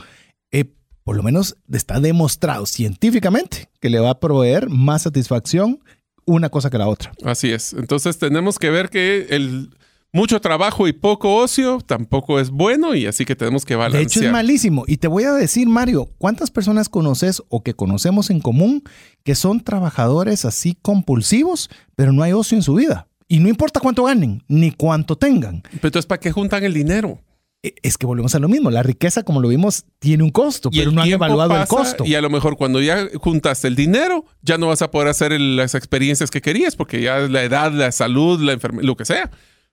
[1.04, 5.80] por lo menos está demostrado científicamente que le va a proveer más satisfacción
[6.24, 7.12] una cosa que la otra.
[7.24, 7.72] Así es.
[7.72, 9.70] Entonces tenemos que ver que el
[10.12, 14.02] mucho trabajo y poco ocio tampoco es bueno y así que tenemos que balancear.
[14.02, 14.84] De hecho es malísimo.
[14.86, 18.82] Y te voy a decir, Mario, ¿cuántas personas conoces o que conocemos en común
[19.24, 23.08] que son trabajadores así compulsivos, pero no hay ocio en su vida?
[23.26, 25.62] Y no importa cuánto ganen, ni cuánto tengan.
[25.62, 27.18] Pero entonces, ¿para qué juntan el dinero?
[27.62, 28.70] E, es que volvemos a lo mismo.
[28.70, 32.04] La riqueza, como lo vimos, tiene un costo, pero no han evaluado el costo.
[32.04, 35.38] Y a lo mejor cuando ya juntaste el dinero, ya no vas a poder hacer
[35.40, 39.30] las experiencias que querías, porque ya la edad, la salud, la enfermedad, lo que sea.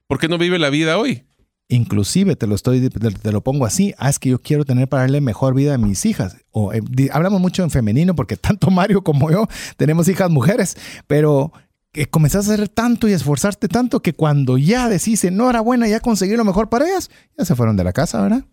[0.08, 1.26] ¿Por qué no vive la vida hoy?
[1.72, 5.04] Inclusive te lo estoy, te, lo pongo así, ah, es que yo quiero tener para
[5.04, 6.38] darle mejor vida a mis hijas.
[6.50, 6.82] O eh,
[7.12, 10.76] hablamos mucho en femenino porque tanto Mario como yo tenemos hijas mujeres,
[11.06, 11.54] pero
[11.92, 16.36] que comenzás a hacer tanto y esforzarte tanto que cuando ya decís, enhorabuena, ya conseguí
[16.36, 18.46] lo mejor para ellas, ya se fueron de la casa, ¿verdad?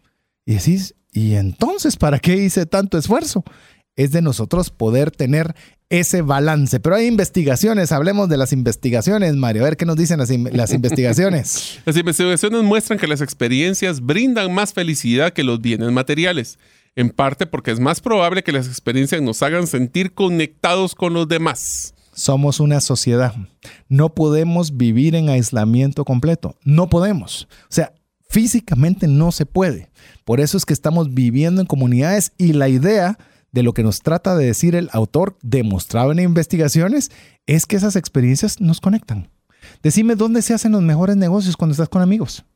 [0.46, 3.44] Y decís, ¿y entonces para qué hice tanto esfuerzo?
[3.94, 5.54] Es de nosotros poder tener
[5.88, 6.80] ese balance.
[6.80, 10.72] Pero hay investigaciones, hablemos de las investigaciones, Mario, a ver qué nos dicen las, las
[10.72, 11.78] investigaciones.
[11.84, 16.58] las investigaciones muestran que las experiencias brindan más felicidad que los bienes materiales,
[16.94, 21.28] en parte porque es más probable que las experiencias nos hagan sentir conectados con los
[21.28, 21.94] demás.
[22.16, 23.34] Somos una sociedad.
[23.90, 26.56] No podemos vivir en aislamiento completo.
[26.64, 27.46] No podemos.
[27.64, 27.92] O sea,
[28.30, 29.90] físicamente no se puede.
[30.24, 33.18] Por eso es que estamos viviendo en comunidades y la idea
[33.52, 37.10] de lo que nos trata de decir el autor, demostrado en investigaciones,
[37.46, 39.28] es que esas experiencias nos conectan.
[39.82, 42.46] Decime dónde se hacen los mejores negocios cuando estás con amigos.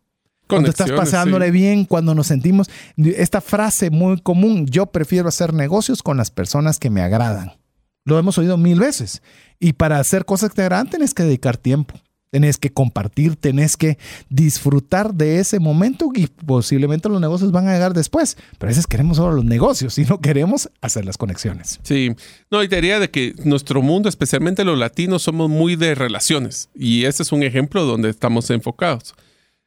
[0.47, 2.71] Cuando estás pasándole bien, cuando nos sentimos.
[2.97, 7.60] Esta frase muy común, yo prefiero hacer negocios con las personas que me agradan.
[8.05, 9.22] Lo hemos oído mil veces.
[9.59, 11.94] Y para hacer cosas que te agradan, tenés que dedicar tiempo.
[12.30, 13.98] Tenés que compartir, tenés que
[14.28, 18.36] disfrutar de ese momento y posiblemente los negocios van a llegar después.
[18.57, 21.80] Pero a veces queremos solo los negocios y no queremos hacer las conexiones.
[21.82, 22.14] Sí,
[22.48, 26.70] no, y te diría de que nuestro mundo, especialmente los latinos, somos muy de relaciones.
[26.72, 29.14] Y ese es un ejemplo donde estamos enfocados.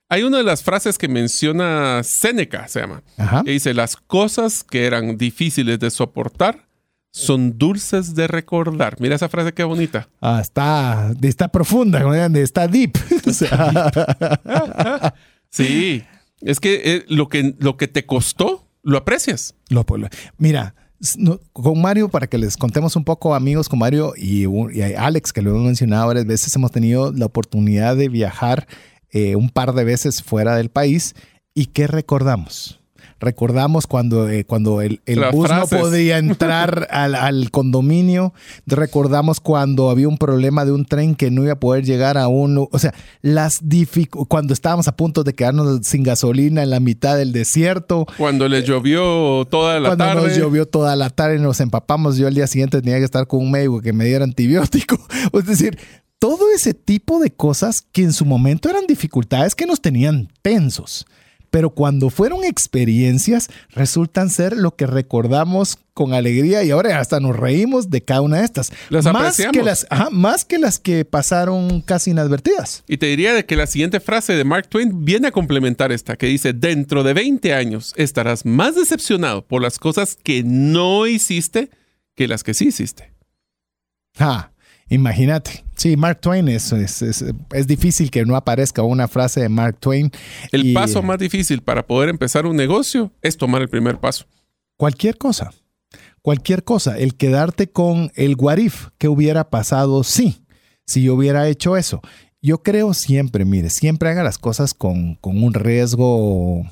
[0.08, 3.04] Hay una de las frases que menciona Séneca, se llama,
[3.44, 6.68] que dice, las cosas que eran difíciles de soportar
[7.14, 9.00] son dulces de recordar.
[9.00, 10.10] Mira esa frase qué bonita.
[10.20, 12.02] Ah, está, está profunda,
[12.40, 12.98] está deep.
[15.50, 16.04] sí,
[16.42, 19.54] es que eh, lo, que lo que te costó, lo aprecias.
[19.70, 19.86] Lo,
[20.40, 20.74] mira,
[21.54, 24.46] con Mario, para que les contemos un poco, amigos, con Mario y,
[24.98, 28.68] Alex, que lo hemos mencionado varias veces, hemos tenido la oportunidad de viajar
[29.12, 31.14] eh, un par de veces fuera del país.
[31.54, 32.83] ¿Y qué recordamos?
[33.24, 35.72] Recordamos cuando, eh, cuando el, el bus frases.
[35.72, 38.34] no podía entrar al, al condominio,
[38.66, 42.28] recordamos cuando había un problema de un tren que no iba a poder llegar a
[42.28, 43.62] uno, o sea, las
[44.28, 48.64] cuando estábamos a punto de quedarnos sin gasolina en la mitad del desierto, Cuando le
[48.64, 50.28] llovió toda la cuando tarde.
[50.28, 53.40] nos llovió toda la tarde, nos empapamos, yo al día siguiente tenía que estar con
[53.42, 54.98] un médico que me diera antibiótico.
[55.34, 55.78] Es decir,
[56.20, 61.06] todo ese tipo de cosas que en su momento eran dificultades que nos tenían tensos.
[61.54, 67.36] Pero cuando fueron experiencias, resultan ser lo que recordamos con alegría y ahora hasta nos
[67.36, 68.72] reímos de cada una de estas.
[68.90, 69.54] Las más, apreciamos.
[69.56, 72.84] que las, ajá, más que las que pasaron casi inadvertidas.
[72.88, 76.16] Y te diría de que la siguiente frase de Mark Twain viene a complementar esta,
[76.16, 81.70] que dice, dentro de 20 años estarás más decepcionado por las cosas que no hiciste
[82.16, 83.14] que las que sí hiciste.
[84.18, 84.53] Ah,
[84.90, 85.64] imagínate.
[85.76, 89.78] Sí, Mark Twain es, es, es- es difícil que no aparezca una frase de Mark
[89.80, 90.12] Twain.
[90.52, 94.26] El Y- paso más difícil para poder empezar un negocio es tomar el primer paso.
[94.78, 95.52] Cualquier cosa.
[96.22, 96.98] Cualquier cosa.
[96.98, 100.44] El quedarte con el guarif que hubiera pasado, sí,
[100.86, 102.02] si yo hubiera hecho eso.
[102.42, 106.66] Yo creo siempre, mire, siempre haga las cosas con, con un riesgo,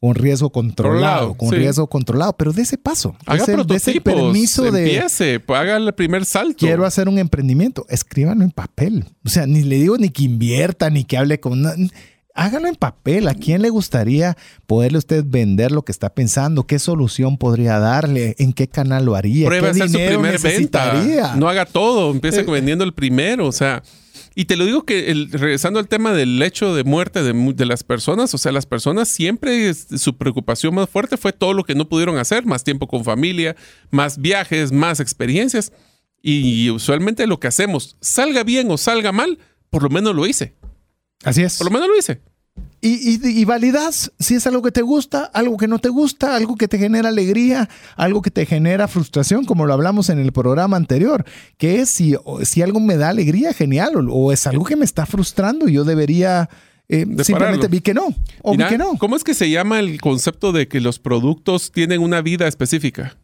[0.00, 1.56] un riesgo controlado, con sí.
[1.56, 5.92] riesgo controlado, pero de ese paso, Haga ese, de ese permiso de empiece, haga el
[5.92, 6.58] primer salto.
[6.58, 9.04] quiero hacer un emprendimiento, escríbanlo en papel.
[9.24, 11.64] O sea, ni le digo ni que invierta, ni que hable con...
[12.34, 13.26] Hágalo en papel.
[13.26, 14.36] ¿A quién le gustaría
[14.68, 16.68] poderle usted vender lo que está pensando?
[16.68, 18.36] ¿Qué solución podría darle?
[18.38, 19.46] ¿En qué canal lo haría?
[19.48, 21.02] Pruebe a ¿Qué hacer su dinero primer necesitaría?
[21.22, 21.34] venta.
[21.36, 22.44] No haga todo, empiece Eh.
[22.44, 23.82] vendiendo el primero, o sea.
[24.40, 27.66] Y te lo digo que el- regresando al tema del hecho de muerte de, de
[27.66, 31.74] las personas, o sea, las personas siempre su preocupación más fuerte fue todo lo que
[31.74, 33.56] no pudieron hacer, más tiempo con familia,
[33.90, 35.72] más viajes, más experiencias.
[36.22, 40.54] Y usualmente lo que hacemos, salga bien o salga mal, por lo menos lo hice.
[41.24, 41.58] Así es.
[41.58, 42.20] Por lo menos lo hice.
[42.80, 46.36] Y, y, y validas si es algo que te gusta, algo que no te gusta,
[46.36, 50.32] algo que te genera alegría, algo que te genera frustración, como lo hablamos en el
[50.32, 51.24] programa anterior,
[51.56, 54.84] que es si, si algo me da alegría, genial, o, o es algo que me
[54.84, 56.48] está frustrando y yo debería
[56.88, 57.68] eh, De simplemente pararlo.
[57.68, 58.08] vi que no,
[58.42, 58.96] o vi que no.
[58.96, 63.16] ¿Cómo es que se llama el concepto de que los productos tienen una vida específica?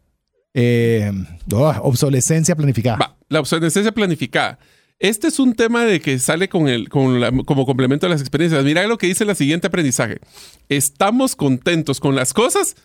[0.53, 1.11] Eh,
[1.51, 2.97] oh, obsolescencia planificada.
[2.97, 4.59] Va, la obsolescencia planificada.
[4.99, 8.21] Este es un tema de que sale con el, con la- como complemento a las
[8.21, 8.63] experiencias.
[8.63, 10.19] Mira lo que dice el siguiente aprendizaje.
[10.69, 12.75] Estamos contentos con las cosas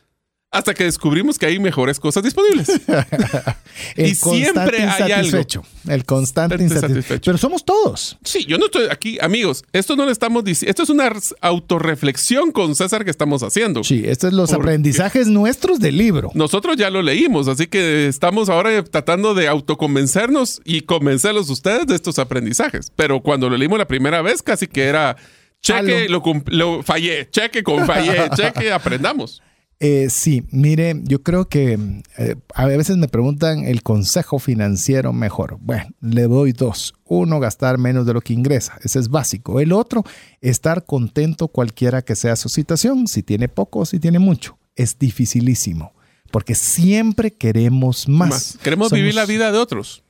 [0.53, 2.69] hasta que descubrimos que hay mejores cosas disponibles.
[3.97, 5.27] El y siempre hay algo.
[5.27, 5.63] insatisfecho.
[5.89, 6.87] El constante insatisfecho.
[6.89, 7.23] insatisfecho.
[7.31, 8.19] Pero somos todos.
[8.25, 9.65] Sí, yo no estoy aquí, amigos.
[9.73, 10.71] Esto no le estamos diciendo.
[10.71, 13.85] Esto es una autorreflexión con César que estamos haciendo.
[13.85, 16.31] Sí, estos son los Porque- aprendizajes nuestros del libro.
[16.35, 21.95] Nosotros ya lo leímos, así que estamos ahora tratando de autoconvencernos y convencerlos ustedes de
[21.95, 22.91] estos aprendizajes.
[22.97, 25.17] Pero cuando lo leímos la primera vez, casi que era
[25.63, 29.43] cheque, lo, lo fallé, cheque con fallé, cheque, aprendamos.
[29.83, 31.79] Eh, sí, mire, yo creo que
[32.19, 35.57] eh, a veces me preguntan el consejo financiero mejor.
[35.61, 36.93] Bueno, le doy dos.
[37.07, 38.79] Uno, gastar menos de lo que ingresa.
[38.85, 39.59] Ese es básico.
[39.59, 40.05] El otro,
[40.43, 43.07] estar contento cualquiera que sea su situación.
[43.09, 44.59] Si tiene poco o si tiene mucho.
[44.77, 45.95] Es dificilísimo.
[46.31, 48.29] Porque siempre queremos más.
[48.29, 48.59] Más.
[48.63, 50.05] Queremos Somos- vivir la vida de otros.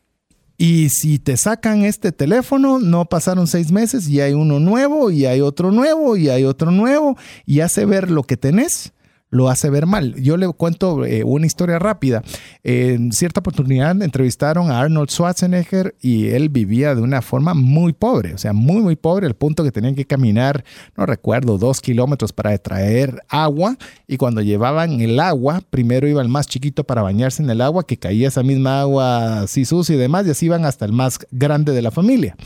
[0.59, 5.25] Y si te sacan este teléfono, no pasaron seis meses y hay uno nuevo y
[5.27, 7.17] hay otro nuevo y hay otro nuevo
[7.47, 8.93] y hace ver lo que tenés,
[9.31, 10.15] lo hace ver mal.
[10.17, 12.23] Yo le cuento eh, una historia rápida.
[12.63, 18.35] En cierta oportunidad entrevistaron a Arnold Schwarzenegger y él vivía de una forma muy pobre,
[18.35, 20.65] o sea, muy, muy pobre, al punto que tenían que caminar,
[20.97, 23.77] no recuerdo, dos kilómetros para traer agua
[24.07, 27.87] y cuando llevaban el agua, primero iba el más chiquito para bañarse en el agua,
[27.87, 31.19] que caía esa misma agua así sucia y demás, y así iban hasta el más
[31.31, 32.37] grande de la familia.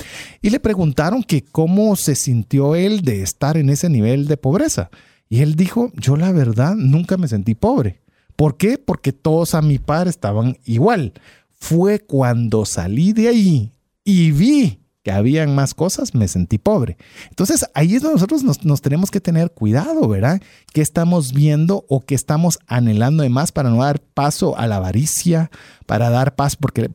[0.42, 4.90] Y le preguntaron que cómo se sintió él de estar en ese nivel de pobreza.
[5.34, 8.00] Y él dijo, yo la verdad nunca me sentí pobre.
[8.36, 8.78] ¿Por qué?
[8.78, 11.12] Porque todos a mi par estaban igual.
[11.58, 13.72] Fue cuando salí de ahí
[14.04, 16.98] y vi que habían más cosas, me sentí pobre.
[17.30, 20.40] Entonces ahí es donde nosotros nos, nos tenemos que tener cuidado, ¿verdad?
[20.72, 24.76] ¿Qué estamos viendo o qué estamos anhelando de más para no dar paso a la
[24.76, 25.50] avaricia,
[25.86, 26.90] para dar paso, porque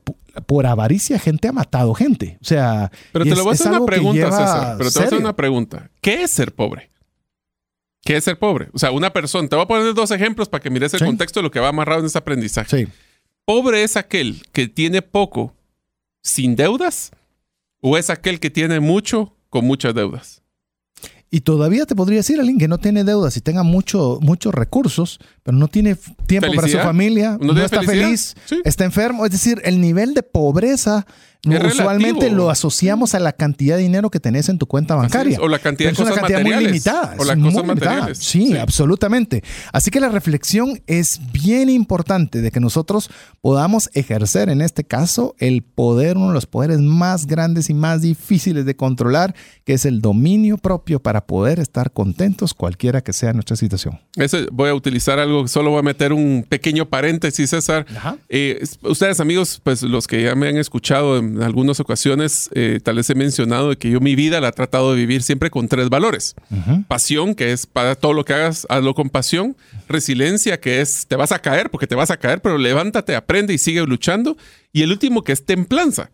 [0.45, 2.37] por avaricia gente ha matado gente.
[2.41, 4.75] O sea, Pero te es- lo voy a hacer una pregunta, César.
[4.77, 5.91] Pero te voy a hacer una pregunta.
[5.99, 6.89] ¿Qué es ser pobre?
[8.09, 8.69] ¿Qué es ser pobre?
[8.73, 9.47] O sea, una persona.
[9.47, 11.05] Te voy a poner dos ejemplos para que mires el Sí.
[11.05, 12.85] contexto de lo que va amarrado en ese aprendizaje.
[12.87, 12.91] Sí.
[13.45, 15.53] ¿Pobre es aquel que tiene poco
[16.23, 17.11] sin deudas?
[17.81, 20.41] ¿O es aquel que tiene mucho con muchas deudas?
[21.29, 25.19] Y todavía te podría decir alguien que no tiene deudas y tenga mucho, muchos recursos,
[25.43, 25.95] pero no tiene
[26.25, 28.05] tiempo para su familia, ¿No está felicidad?
[28.05, 28.59] feliz, Sí.
[28.65, 29.23] está enfermo.
[29.23, 31.05] Es decir, el nivel de pobreza
[31.45, 31.83] No, Es relativo.
[31.83, 35.35] usualmente lo asociamos a la cantidad de dinero que tenés en tu cuenta bancaria.
[35.35, 37.15] es, o la cantidad de cosas una cantidad muy limitada.
[37.17, 37.91] o las es muy cosas limitada.
[37.93, 38.17] materiales.
[38.17, 38.57] Sí, Sí.
[38.57, 39.43] absolutamente.
[39.71, 43.09] Así que la reflexión es bien importante de que nosotros
[43.39, 48.01] podamos ejercer en este caso el poder, uno de los poderes más grandes y más
[48.01, 49.33] difíciles de controlar,
[49.63, 53.97] que es el dominio propio para poder estar contentos cualquiera que sea nuestra situación.
[54.17, 57.85] Ese, voy a utilizar algo, solo voy a meter un pequeño paréntesis, César.
[57.95, 58.17] Ajá.
[58.27, 62.79] Eh, es- ustedes, amigos, pues los que ya me han escuchado en algunas ocasiones, eh,
[62.83, 65.67] tal vez he mencionado que yo mi vida la he tratado de vivir siempre con
[65.67, 66.35] tres valores.
[66.87, 69.55] Pasión, que es para todo lo que hagas, hazlo con pasión.
[69.87, 73.53] Resiliencia, que es te vas a caer porque te vas a caer, pero levántate, aprende
[73.53, 74.37] y sigue luchando.
[74.73, 76.09] Y el último, que es templanza.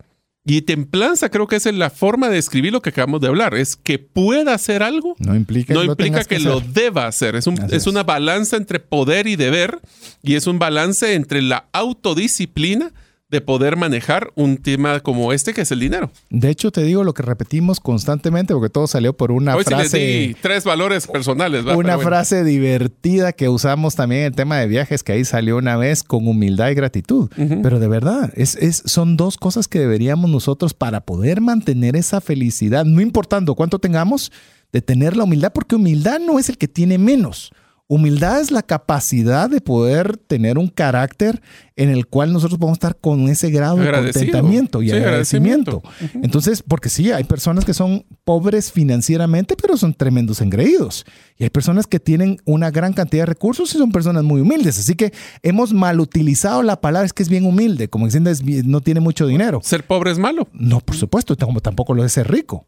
[0.47, 3.55] Y templanza creo que es la forma de describir lo que acabamos de hablar.
[3.55, 7.07] Es que pueda hacer algo No implica no que lo implica que, que lo deba
[7.07, 7.35] hacer.
[7.35, 7.87] Es, un- Así es es.
[7.87, 9.79] una balanza entre poder y deber
[10.21, 12.91] y es un balance entre la autodisciplina
[13.35, 16.09] de poder manejar un tema como este que es el dinero.
[16.29, 19.69] De hecho, te digo lo que repetimos constantemente, porque todo salió por una Hoy sí
[19.75, 19.97] les frase.
[19.99, 21.67] di tres valores personales.
[21.67, 21.75] ¿va?
[21.75, 22.09] Una bueno.
[22.09, 26.03] frase divertida que usamos también en el tema de viajes, que ahí salió una vez
[26.03, 27.29] con humildad y gratitud.
[27.61, 32.21] Pero de verdad, es, es- son dos cosas que deberíamos nosotros para poder mantener esa
[32.21, 34.31] felicidad, no importando cuánto tengamos,
[34.71, 37.51] de tener la humildad, porque humildad no es el que tiene menos.
[37.87, 41.39] Humildad es la capacidad de poder tener un carácter
[41.75, 45.83] en el cual nosotros podemos estar con ese grado de contentamiento y Sí, agradecimiento.
[46.23, 51.05] Entonces, porque sí, hay personas que son pobres financieramente, pero son tremendos engreídos.
[51.37, 54.79] Y hay personas que tienen una gran cantidad de recursos y son personas muy humildes.
[54.79, 55.13] Así que
[55.43, 58.31] hemos mal utilizado la palabra, es que es bien humilde, como diciendo,
[58.65, 59.59] no tiene mucho dinero.
[59.63, 60.47] Ser pobre es malo.
[60.53, 62.65] No, por supuesto, como tampoco lo es ser rico.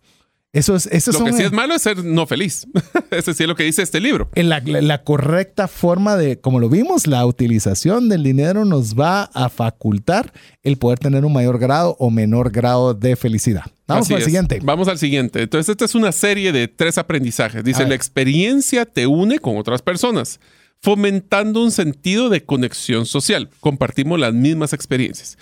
[0.53, 2.65] Eso es, eso Lo son, que sí es malo es ser no feliz.
[3.11, 4.29] Ese sí es lo que dice este libro.
[4.33, 8.95] en la, la- la correcta forma de, como lo vimos, la utilización del dinero nos
[8.95, 10.31] va a facultar
[10.63, 13.65] el poder tener un mayor grado o menor grado de felicidad.
[13.87, 14.59] Vamos al siguiente.
[14.63, 15.41] Vamos al siguiente.
[15.43, 17.63] Entonces, esta es una serie de tres aprendizajes.
[17.63, 20.39] Dice, la experiencia te une con otras personas,
[20.81, 23.49] fomentando un sentido de conexión social.
[23.59, 25.37] Compartimos las mismas experiencias.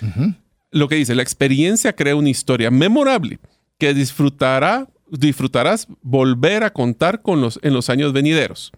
[0.72, 3.38] Lo que dice, la experiencia crea una historia memorable
[3.78, 8.72] que disfrutará, disfrutarás volver a contar con los, en los años venideros.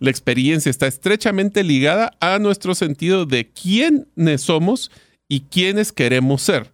[0.00, 4.90] La experiencia está estrechamente ligada a nuestro sentido de quiénes somos
[5.28, 6.72] y quiénes queremos ser.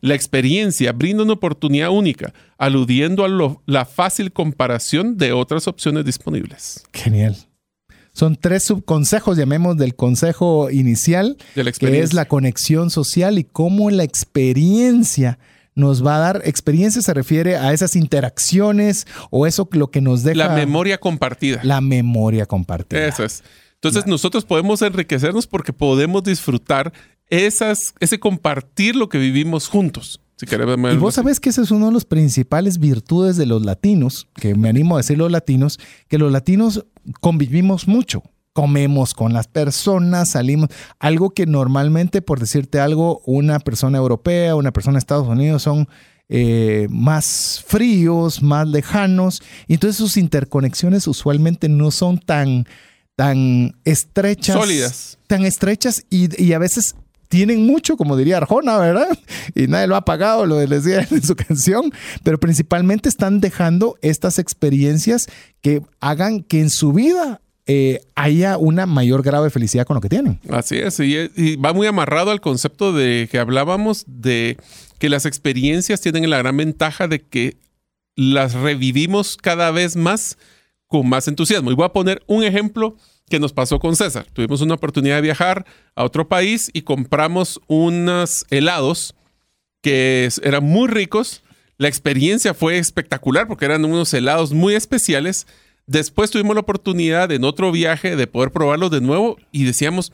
[0.00, 6.04] La experiencia brinda una oportunidad única, aludiendo a lo- la fácil comparación de otras opciones
[6.04, 6.84] disponibles.
[6.92, 7.36] Genial.
[8.12, 13.90] Son tres subconsejos, llamemos del consejo inicial, De que es la conexión social y cómo
[13.90, 15.38] la experiencia
[15.74, 16.42] nos va a dar.
[16.44, 21.60] Experiencia se refiere a esas interacciones o eso lo que nos deja La memoria compartida.
[21.62, 23.06] la memoria compartida.
[23.06, 23.42] Eso es.
[23.74, 26.92] Entonces nosotros podemos enriquecernos porque podemos disfrutar
[27.28, 30.20] esas, ese compartir lo que vivimos juntos.
[30.36, 34.26] Si Y vos sabés que esa es una de las principales virtudes de los latinos,
[34.34, 36.86] que me animo a decir los latinos, que los latinos
[37.20, 38.22] convivimos mucho.
[38.54, 40.70] Comemos con las personas, salimos.
[40.98, 45.88] Algo que normalmente, por decirte algo, una persona europea, una persona de Estados Unidos son
[46.28, 49.42] eh, más fríos, más lejanos.
[49.66, 52.66] Y entonces sus interconexiones usualmente no son tan,
[53.16, 54.56] tan estrechas.
[54.56, 55.18] Sólidas.
[55.26, 56.94] Tan estrechas y, y a veces
[57.28, 59.08] tienen mucho, como diría Arjona, ¿verdad?
[59.56, 61.92] Y nadie lo ha pagado, lo decía en su canción,
[62.22, 65.26] pero principalmente están dejando estas experiencias
[65.60, 70.00] que hagan que en su vida eh, haya una mayor grado de felicidad con lo
[70.00, 70.38] que tienen.
[70.50, 74.58] Así es, y, va muy amarrado al concepto de que hablábamos de
[74.98, 77.56] que las experiencias tienen la gran ventaja de que
[78.16, 80.36] las revivimos cada vez más
[80.86, 81.70] con más entusiasmo.
[81.70, 82.96] Y voy a poner un ejemplo
[83.28, 84.26] que nos pasó con César.
[84.32, 89.14] Tuvimos una oportunidad de viajar a otro país y compramos unos helados
[89.80, 91.42] que eran muy ricos.
[91.78, 95.46] La experiencia fue espectacular porque eran unos helados muy especiales.
[95.86, 100.12] Después tuvimos la oportunidad en otro viaje de poder probarlos de nuevo y decíamos,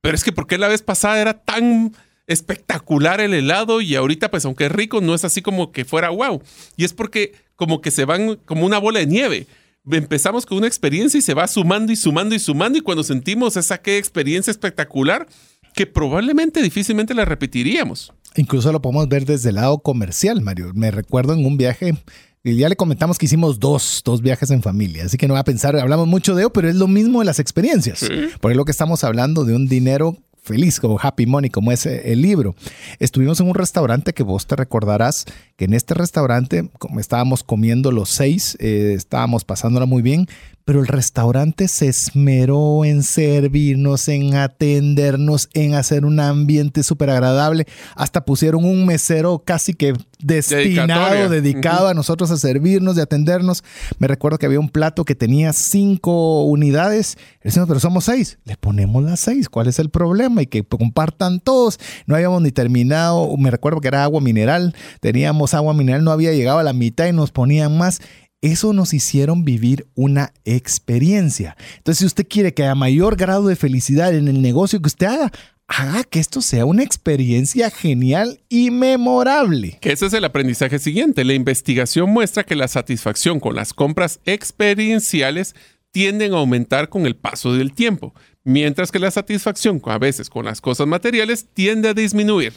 [0.00, 1.92] pero es que ¿por qué la vez pasada era tan
[2.26, 6.08] espectacular el helado y ahorita pues aunque es rico no es así como que fuera
[6.10, 6.42] wow?
[6.76, 9.46] Y es porque como que se van como una bola de nieve.
[9.90, 13.56] Empezamos con una experiencia y se va sumando y sumando y sumando y cuando sentimos
[13.56, 15.26] esa qué experiencia espectacular
[15.74, 18.12] que probablemente difícilmente la repetiríamos.
[18.36, 20.72] Incluso lo podemos ver desde el lado comercial, Mario.
[20.74, 21.94] Me recuerdo en un viaje,
[22.44, 25.40] y ya le comentamos que hicimos dos, dos viajes en familia, así que no va
[25.40, 28.06] a pensar, hablamos mucho de ello, pero es lo mismo de las experiencias.
[28.40, 31.86] Por eso lo que estamos hablando de un dinero feliz, como Happy Money, como es
[31.86, 32.54] eh, el libro.
[32.98, 35.24] Estuvimos en un restaurante que vos te recordarás
[35.56, 40.28] que en este restaurante como estábamos comiendo los seis, eh, estábamos pasándola muy bien,
[40.64, 47.66] pero el restaurante se esmeró en servirnos, en atendernos, en hacer un ambiente súper agradable.
[47.94, 49.92] Hasta pusieron un mesero casi que
[50.24, 53.62] destinado, dedicado a nosotros a servirnos, de atendernos.
[53.98, 57.18] Me recuerdo que había un plato que tenía cinco unidades.
[57.42, 58.38] Decimos, pero somos seis.
[58.44, 59.50] Le ponemos las seis.
[59.50, 60.40] ¿Cuál es el problema?
[60.40, 61.78] Y que compartan todos.
[62.06, 63.36] No habíamos ni terminado.
[63.36, 64.74] Me recuerdo que era agua mineral.
[65.00, 68.00] Teníamos agua mineral, no había llegado a la mitad y nos ponían más
[68.44, 71.56] eso nos hicieron vivir una experiencia.
[71.78, 75.06] Entonces, si usted quiere que haya mayor grado de felicidad en el negocio que usted
[75.06, 75.32] haga,
[75.66, 79.78] haga que esto sea una experiencia genial y memorable.
[79.80, 81.24] Ese es el aprendizaje siguiente.
[81.24, 85.54] La investigación muestra que la satisfacción con las compras experienciales
[85.90, 90.44] tienden a aumentar con el paso del tiempo, mientras que la satisfacción a veces con
[90.44, 92.52] las cosas materiales tiende a disminuir.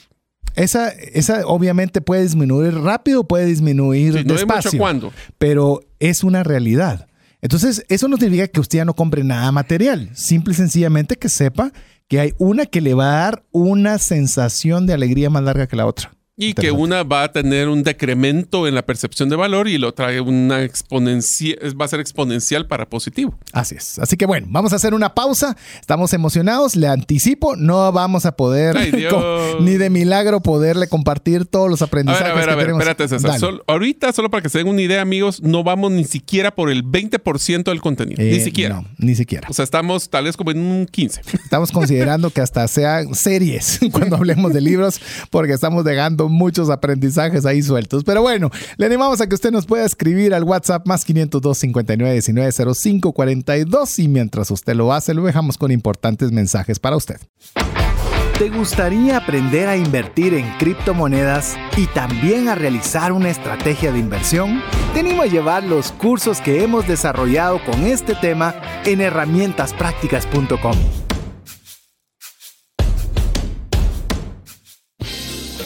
[0.57, 4.93] Esa, esa obviamente puede disminuir rápido, puede disminuir sí, no despacio.
[4.93, 5.13] Mucho.
[5.37, 7.07] Pero es una realidad.
[7.41, 10.09] Entonces, eso no significa que usted ya no compre nada material.
[10.13, 11.71] Simple y sencillamente que sepa
[12.07, 15.75] que hay una que le va a dar una sensación de alegría más larga que
[15.75, 16.16] la otra.
[16.39, 19.88] Y que una va a tener un decremento en la percepción de valor y la
[19.88, 23.35] otra una exponencial, va a ser exponencial para positivo.
[23.53, 23.97] Así es.
[23.97, 25.57] Así que bueno, vamos a hacer una pausa.
[25.79, 26.75] Estamos emocionados.
[26.75, 28.75] Le anticipo, no vamos a poder
[29.61, 32.31] ni de milagro poderle compartir todos los aprendizajes.
[32.31, 33.39] A ver, a ver, a ver espérate, César.
[33.65, 36.83] ahorita, solo para que se den una idea, amigos, no vamos ni siquiera por el
[36.83, 38.21] 20% del contenido.
[38.21, 38.75] ni eh, siquiera.
[38.75, 39.47] No, ni siquiera.
[39.49, 41.21] O sea, estamos tal vez como en un 15.
[41.43, 47.45] Estamos considerando que hasta sean series cuando hablemos de libros, porque estamos dejando muchos aprendizajes
[47.45, 48.03] ahí sueltos.
[48.03, 52.13] Pero bueno, le animamos a que usted nos pueda escribir al WhatsApp más 502 59
[52.13, 57.17] 19 05 42 y mientras usted lo hace, lo dejamos con importantes mensajes para usted.
[58.38, 64.61] ¿Te gustaría aprender a invertir en criptomonedas y también a realizar una estrategia de inversión?
[64.93, 68.53] Te animo a llevar los cursos que hemos desarrollado con este tema
[68.86, 71.06] en herramientasprácticas.com.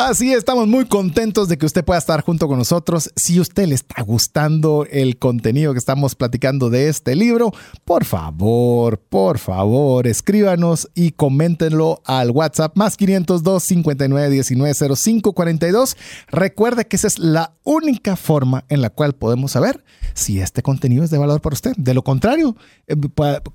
[0.00, 3.10] Así estamos muy contentos de que usted pueda estar junto con nosotros.
[3.16, 7.52] Si usted le está gustando el contenido que estamos platicando de este libro,
[7.84, 15.96] por favor, por favor, escríbanos y coméntenlo al WhatsApp más 502 59 19 05 42.
[16.28, 19.84] Recuerde que esa es la única forma en la cual podemos saber
[20.14, 21.74] si este contenido es de valor para usted.
[21.76, 22.96] De lo contrario, eh,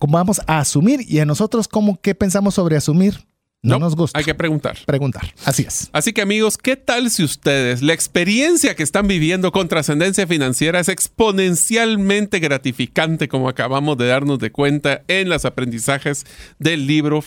[0.07, 3.25] vamos a asumir y a nosotros, ¿cómo qué pensamos sobre asumir?
[3.65, 4.17] No, nos gusta.
[4.17, 4.77] Hay que preguntar.
[4.85, 5.33] Preguntar.
[5.43, 5.89] Así es.
[5.91, 10.79] Así que amigos, ¿qué tal si ustedes, la experiencia que están viviendo con trascendencia financiera
[10.79, 16.25] es exponencialmente gratificante como acabamos de darnos de cuenta en los aprendizajes
[16.59, 17.23] del libro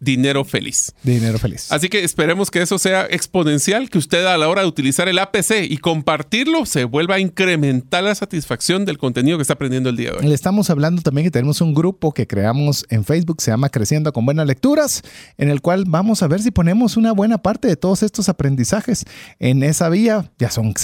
[0.00, 0.94] dinero feliz.
[1.02, 1.70] Dinero feliz.
[1.72, 5.18] Así que esperemos que eso sea exponencial, que usted a la hora de utilizar el
[5.18, 9.96] APC y compartirlo se vuelva a incrementar la satisfacción del contenido que está aprendiendo el
[9.96, 10.26] día de hoy.
[10.26, 14.12] Le estamos hablando también que tenemos un grupo que creamos en Facebook, se llama Creciendo
[14.12, 15.02] con Buenas Lecturas,
[15.38, 19.04] en el cual vamos a ver si ponemos una buena parte de todos estos aprendizajes
[19.38, 20.30] en esa vía.
[20.38, 20.74] Ya son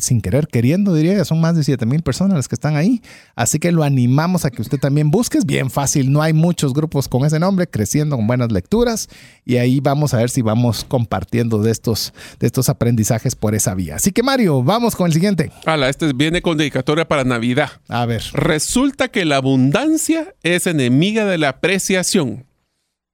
[0.00, 3.02] sin querer, queriendo, diría, ya son más de 7 mil personas las que están ahí.
[3.34, 5.38] Así que lo animamos a que usted también busque.
[5.38, 9.08] Es bien fácil, no hay muchos grupos con ese nombre, Creciendo con Buenas lecturas
[9.44, 13.74] y ahí vamos a ver si vamos compartiendo de estos, de estos aprendizajes por esa
[13.74, 13.96] vía.
[13.96, 15.50] Así que Mario, vamos con el siguiente.
[15.66, 17.70] Hala, este viene con dedicatoria para Navidad.
[17.88, 18.22] A ver.
[18.32, 22.46] Resulta que la abundancia es enemiga de la apreciación.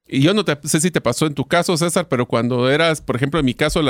[0.07, 3.15] Y yo no sé si te pasó en tu caso, César, pero cuando eras, por
[3.15, 3.81] ejemplo, en mi caso,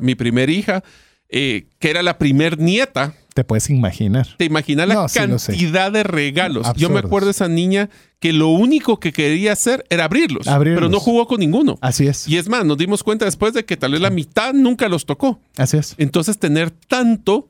[0.00, 0.82] mi primer hija,
[1.28, 3.14] eh, que era la primer nieta.
[3.34, 4.26] Te puedes imaginar.
[4.36, 6.66] Te imaginas la cantidad de regalos.
[6.76, 10.88] Yo me acuerdo de esa niña que lo único que quería hacer era abrirlos, pero
[10.88, 11.78] no jugó con ninguno.
[11.80, 12.28] Así es.
[12.28, 15.06] Y es más, nos dimos cuenta después de que tal vez la mitad nunca los
[15.06, 15.40] tocó.
[15.56, 15.94] Así es.
[15.98, 17.48] Entonces tener tanto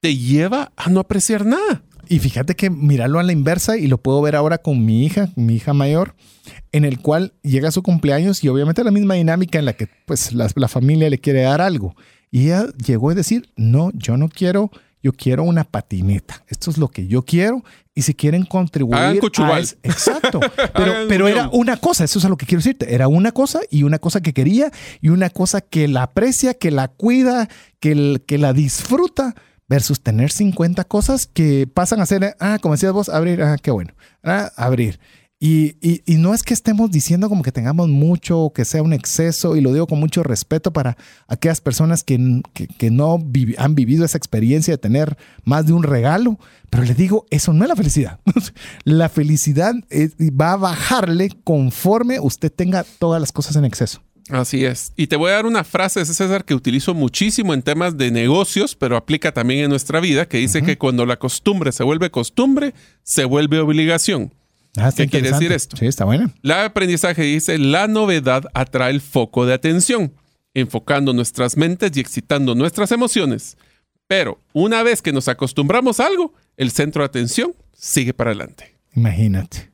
[0.00, 1.82] te lleva a no apreciar nada.
[2.08, 5.30] Y fíjate que mirarlo a la inversa y lo puedo ver ahora con mi hija,
[5.36, 6.14] mi hija mayor,
[6.72, 10.32] en el cual llega su cumpleaños y obviamente la misma dinámica en la que pues
[10.32, 11.96] la, la familia le quiere dar algo.
[12.30, 14.70] Y ella llegó a decir, no, yo no quiero,
[15.04, 16.42] yo quiero una patineta.
[16.48, 17.62] Esto es lo que yo quiero.
[17.94, 19.12] Y si quieren contribuir a
[19.82, 20.40] exacto.
[20.74, 22.92] Pero, pero era una cosa, eso es a lo que quiero decirte.
[22.92, 26.70] Era una cosa y una cosa que quería y una cosa que la aprecia, que
[26.70, 27.48] la cuida,
[27.78, 29.34] que, que la disfruta
[29.68, 33.70] versus tener 50 cosas que pasan a ser, ah, como decías vos, abrir, ah, qué
[33.70, 33.92] bueno,
[34.24, 34.98] ah, abrir.
[35.46, 38.82] Y, y, y, no es que estemos diciendo como que tengamos mucho o que sea
[38.82, 40.96] un exceso, y lo digo con mucho respeto para
[41.28, 45.74] aquellas personas que, que, que no vi, han vivido esa experiencia de tener más de
[45.74, 46.38] un regalo,
[46.70, 48.20] pero les digo, eso no es la felicidad.
[48.84, 54.00] la felicidad es, va a bajarle conforme usted tenga todas las cosas en exceso.
[54.30, 54.94] Así es.
[54.96, 58.10] Y te voy a dar una frase de César que utilizo muchísimo en temas de
[58.10, 60.64] negocios, pero aplica también en nuestra vida, que dice uh -huh.
[60.64, 62.72] que cuando la costumbre se vuelve costumbre,
[63.02, 64.32] se vuelve obligación.
[64.76, 65.76] Ah, ¿Qué quiere decir esto?
[65.76, 66.32] Sí, está bueno.
[66.42, 70.12] La aprendizaje dice, la novedad atrae el foco de atención,
[70.52, 73.56] enfocando nuestras mentes y excitando nuestras emociones.
[74.06, 78.76] Pero una vez que nos acostumbramos a algo, el centro de atención sigue para adelante.
[78.94, 79.73] Imagínate.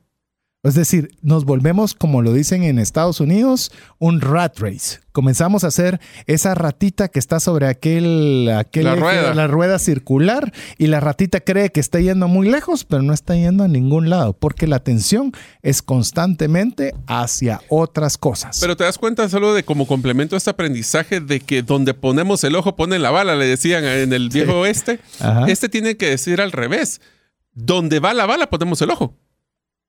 [0.63, 4.99] Es decir, nos volvemos, como lo dicen en Estados Unidos, un rat race.
[5.11, 9.33] Comenzamos a hacer esa ratita que está sobre aquel, aquel la, eje, rueda.
[9.33, 13.35] la rueda circular y la ratita cree que está yendo muy lejos, pero no está
[13.35, 15.31] yendo a ningún lado porque la atención
[15.63, 18.59] es constantemente hacia otras cosas.
[18.61, 22.43] Pero te das cuenta solo de como complemento a este aprendizaje de que donde ponemos
[22.43, 24.57] el ojo pone la bala, le decían en el viejo sí.
[24.57, 24.99] oeste.
[25.21, 25.45] Ajá.
[25.47, 27.01] Este tiene que decir al revés.
[27.53, 29.17] Donde va la bala ponemos el ojo.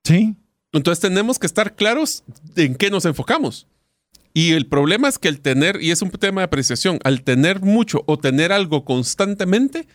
[0.03, 0.35] Sí.
[0.73, 2.25] Entonces tenemos que estar claros
[2.57, 3.66] en qué nos enfocamos.
[4.35, 7.61] Y el problema es que el tener, y es un tema de apreciación, al tener
[7.61, 9.87] mucho o tener algo constantemente,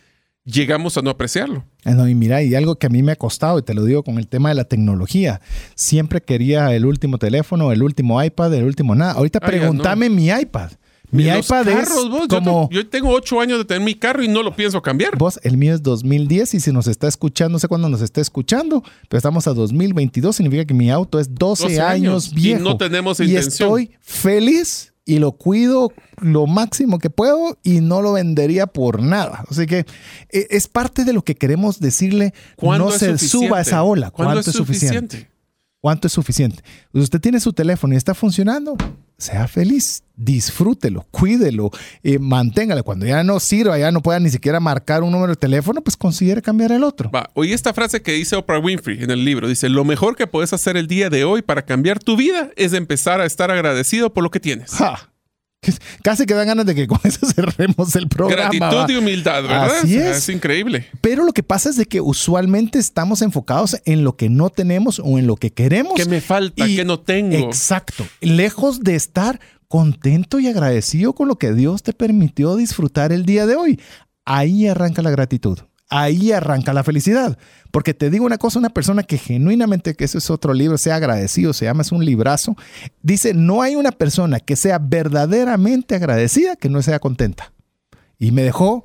[0.44, 1.64] llegamos a no apreciarlo.
[1.84, 3.84] Ah, no, y mira, y algo que a mí me ha costado, y te lo
[3.84, 5.40] digo con el tema de la tecnología,
[5.74, 9.12] siempre quería el último teléfono, el último iPad, el último nada.
[9.12, 10.14] Ahorita Ay, pregúntame no.
[10.14, 10.70] mi iPad.
[11.10, 12.68] Mi iPad carros, es vos, como...
[12.70, 15.16] Yo, tengo ocho años de tener mi carro y no lo pienso cambiar.
[15.16, 18.20] Vos, el mío es 2010 y si nos está escuchando, no sé cuándo nos está
[18.20, 22.60] escuchando, pero estamos a 2022, significa que mi auto es 12, 12 años, años viejo.
[22.60, 23.50] Y no tenemos y intención.
[23.50, 25.90] estoy feliz y lo cuido
[26.20, 29.44] lo máximo que puedo y no lo vendería por nada.
[29.48, 29.86] Así que
[30.30, 34.10] eh, es parte de lo que queremos decirle, no se suba a esa ola.
[34.10, 35.16] ¿Cuánto, ¿Cuánto es suficiente?
[35.16, 35.37] suficiente?
[35.80, 36.62] ¿Cuánto es suficiente?
[36.92, 38.76] Usted tiene su teléfono y está funcionando,
[39.16, 41.70] sea feliz, disfrútelo, cuídelo,
[42.02, 42.82] eh, manténgalo.
[42.82, 45.96] Cuando ya no sirva, ya no pueda ni siquiera marcar un número de teléfono, pues
[45.96, 47.12] considere cambiar el otro.
[47.12, 49.46] Va, oí esta frase que dice Oprah Winfrey en el libro.
[49.46, 52.72] Dice, lo mejor que puedes hacer el día de hoy para cambiar tu vida es
[52.72, 54.72] empezar a estar agradecido por lo que tienes.
[54.72, 55.12] Ja.
[56.02, 58.50] Casi que dan ganas de que con eso cerremos el programa.
[58.50, 58.92] Gratitud ¿va?
[58.92, 59.76] y humildad, ¿verdad?
[59.78, 60.18] Así es.
[60.18, 60.28] es.
[60.28, 60.86] increíble.
[61.00, 65.00] Pero lo que pasa es de que usualmente estamos enfocados en lo que no tenemos
[65.00, 65.94] o en lo que queremos.
[65.96, 66.66] ¿Qué me falta?
[66.66, 67.36] ¿Qué no tengo?
[67.36, 68.06] Exacto.
[68.20, 73.46] Lejos de estar contento y agradecido con lo que Dios te permitió disfrutar el día
[73.46, 73.80] de hoy.
[74.24, 75.58] Ahí arranca la gratitud.
[75.88, 77.38] Ahí arranca la felicidad.
[77.70, 80.96] Porque te digo una cosa, una persona que genuinamente, que ese es otro libro, sea
[80.96, 82.56] agradecido, se llama, es un librazo,
[83.02, 87.52] dice, no hay una persona que sea verdaderamente agradecida que no sea contenta.
[88.18, 88.84] Y me dejó,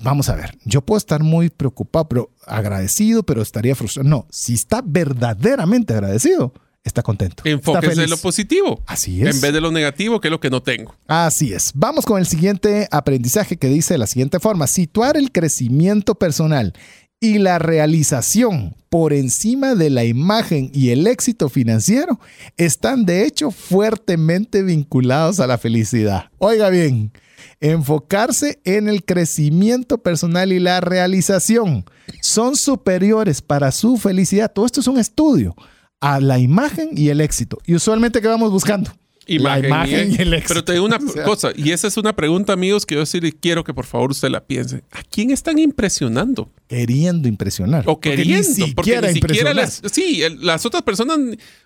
[0.00, 4.08] vamos a ver, yo puedo estar muy preocupado, pero agradecido, pero estaría frustrado.
[4.08, 6.52] No, si está verdaderamente agradecido,
[6.84, 7.42] está contento.
[7.46, 8.82] Enfóquese en lo positivo.
[8.86, 9.36] Así es.
[9.36, 10.94] En vez de lo negativo, que es lo que no tengo.
[11.06, 11.72] Así es.
[11.74, 14.66] Vamos con el siguiente aprendizaje que dice de la siguiente forma.
[14.66, 16.72] Situar el crecimiento personal
[17.20, 22.18] y la realización por encima de la imagen y el éxito financiero
[22.56, 26.30] están de hecho fuertemente vinculados a la felicidad.
[26.38, 27.12] Oiga bien,
[27.60, 31.84] enfocarse en el crecimiento personal y la realización
[32.20, 34.52] son superiores para su felicidad.
[34.52, 35.54] Todo esto es un estudio
[36.02, 37.58] a la imagen y el éxito.
[37.64, 38.90] Y usualmente, ¿qué vamos buscando?
[39.28, 40.48] Imagen, la imagen y, y, el éxito.
[40.48, 43.06] Pero te digo una o sea, cosa, y esa es una pregunta, amigos, que yo
[43.06, 44.82] sí quiero que por favor usted la piense.
[44.90, 46.50] ¿A quién están impresionando?
[46.66, 47.84] Queriendo impresionar.
[47.86, 48.34] O queriendo.
[48.34, 51.20] Porque ni siquiera, porque ni siquiera las, sí, las otras personas,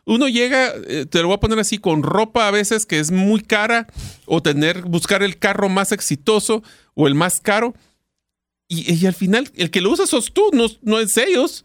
[0.04, 3.10] uno llega, eh, te lo voy a poner así, con ropa a veces que es
[3.10, 3.86] muy cara,
[4.26, 6.62] o tener, buscar el carro más exitoso
[6.92, 7.74] o el más caro.
[8.68, 11.64] Y, y al final, el que lo usa sos tú, no, no es ellos.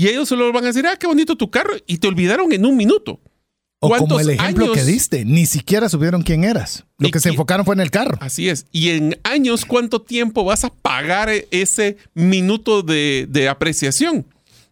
[0.00, 1.74] Y ellos solo van a decir, ah, qué bonito tu carro.
[1.86, 3.20] Y te olvidaron en un minuto.
[3.80, 4.78] O como el ejemplo años?
[4.78, 6.86] que diste, ni siquiera supieron quién eras.
[6.96, 8.16] Lo que se enfocaron fue en el carro.
[8.22, 8.64] Así es.
[8.72, 14.24] Y en años, ¿cuánto tiempo vas a pagar ese minuto de, de apreciación?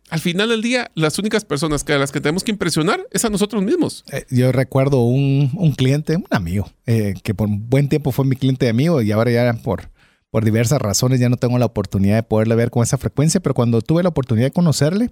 [0.09, 3.27] Al final del día, las únicas personas que a las que tenemos que impresionar es
[3.27, 4.07] a nosotros mismos.
[4.11, 8.25] Eh, yo recuerdo un, un, cliente, un amigo, eh, que por un buen tiempo fue
[8.25, 9.91] mi cliente de amigo y ahora ya por,
[10.31, 13.55] por diversas razones ya no tengo la oportunidad de poderle ver con esa frecuencia, pero
[13.55, 15.11] cuando tuve la oportunidad de conocerle,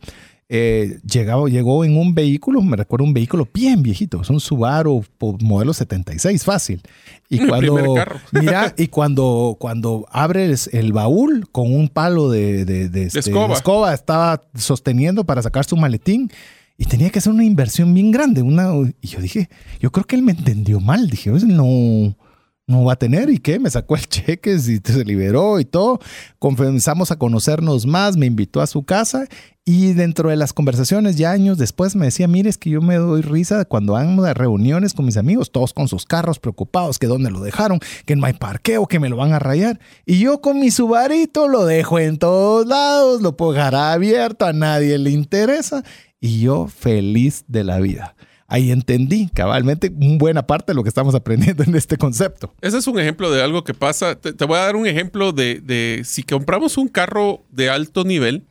[0.49, 5.05] eh, llegaba, llegó en un vehículo, me recuerdo un vehículo bien viejito, es un Subaru
[5.41, 6.83] modelo 76, fácil.
[7.31, 7.95] Y cuando,
[8.33, 13.49] mira, y cuando, cuando abres el baúl con un palo de, de, de, este, escoba.
[13.49, 13.95] de, escoba.
[13.95, 16.31] estaba sosteniendo para sacar su maletín.
[16.79, 18.43] Y tenía que hacer una inversión bien grande.
[18.43, 19.49] Una, y yo dije,
[19.81, 21.09] yo creo que él me entendió mal.
[21.09, 22.15] Dije, no,
[22.67, 23.31] no va a tener.
[23.31, 23.59] ¿Y qué?
[23.59, 26.01] Me sacó el cheque, y se liberó y todo.
[26.39, 29.27] Comenzamos a conocernos más, me invitó a su casa
[29.69, 32.95] y dentro de las conversaciones ya años después me decía, mire, es que yo me
[32.95, 37.09] doy risa cuando ando a reuniones con mis amigos, todos con sus carros preocupados, que
[37.09, 39.81] dónde lo dejaron, que no hay parqueo, que me lo van a rayar.
[40.05, 44.99] Y yo con mi subarito lo dejo en todos lados, lo dejar abierto, a nadie
[44.99, 45.83] le interesa.
[46.21, 48.15] Y yo feliz de la vida
[48.49, 52.55] ahí entendí cabalmente buena parte de lo que estamos aprendiendo en este concepto.
[52.61, 54.15] Ese es un ejemplo de algo que pasa.
[54.15, 58.47] Te, voy a dar un ejemplo de, de, si compramos un carro de alto nivel,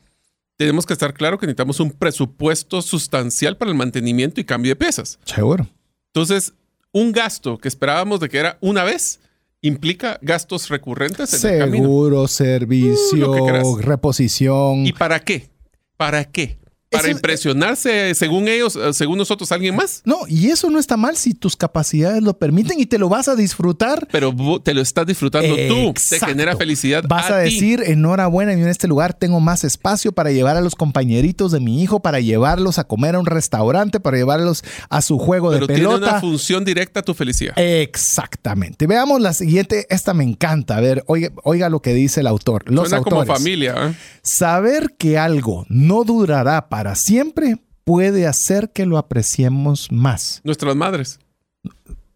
[0.57, 4.75] tenemos que estar claro que necesitamos un presupuesto sustancial para el mantenimiento y cambio de
[4.75, 5.19] piezas.
[5.25, 5.67] Seguro.
[6.07, 6.53] Entonces,
[6.91, 9.19] un gasto que esperábamos de que era una vez
[9.61, 12.27] implica gastos recurrentes en Seguro, el camino.
[12.27, 14.85] servicio, uh, reposición.
[14.85, 15.49] ¿Y para qué?
[15.97, 16.57] ¿Para qué?
[16.95, 20.01] Para impresionarse, según ellos, eh, según nosotros, alguien más.
[20.05, 23.27] No, y eso no está mal si tus capacidades lo permiten y te lo vas
[23.27, 24.07] a disfrutar.
[24.11, 24.33] Pero
[24.63, 27.03] te lo estás disfrutando tú, te genera felicidad.
[27.07, 31.51] Vas a, decir, enhorabuena, en este lugar tengo más espacio para llevar a los compañeritos
[31.51, 35.51] de mi hijo, para llevarlos a comer a un restaurante, para llevarlos a su juego
[35.51, 35.73] de pelota.
[35.73, 37.53] Pero tiene una función directa a tu felicidad.
[37.57, 38.87] Exactamente.
[38.87, 40.77] Veamos la siguiente, esta me encanta.
[40.77, 42.63] A ver, oiga, oiga lo que dice el autor.
[42.71, 43.75] Los Suena como familia.
[43.77, 43.93] ¿eh?
[44.21, 50.41] Saber que algo no durará para siempre puede hacer que lo apreciemos más.
[50.43, 51.19] Nuestras madres.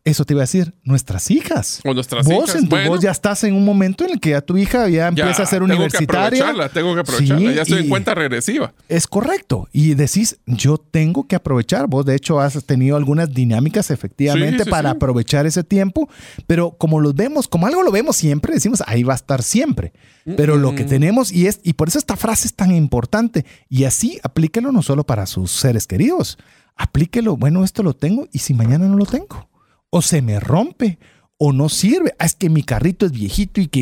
[0.06, 1.82] Eso te iba a decir, nuestras hijas.
[1.84, 2.88] O nuestras vos, hijas.
[2.88, 5.46] vos ya estás en un momento en el que ya tu hija ya empieza a
[5.46, 6.30] ser universitaria.
[6.30, 7.52] Tengo que aprovecharla, tengo que aprovecharla.
[7.52, 8.74] ya estoy en cuenta regresiva.
[8.88, 9.68] Es correcto.
[9.74, 11.88] Y decís, yo tengo que aprovechar.
[11.88, 16.10] Vos, de hecho, has tenido algunas dinámicas efectivamente para aprovechar ese tiempo.
[16.48, 19.92] Pero como lo vemos, como algo lo vemos siempre, decimos, ahí va a estar siempre.
[20.38, 23.86] Pero lo que tenemos, y, es, y por eso esta frase es tan importante, y
[23.86, 26.38] así aplíquelo no solo para sus seres queridos,
[26.76, 29.49] aplíquelo, bueno, esto lo tengo, y si mañana no lo tengo
[29.90, 31.00] o se me rompe
[31.38, 32.14] o no sirve.
[32.20, 33.80] Ah, es que mi carrito es viejito y que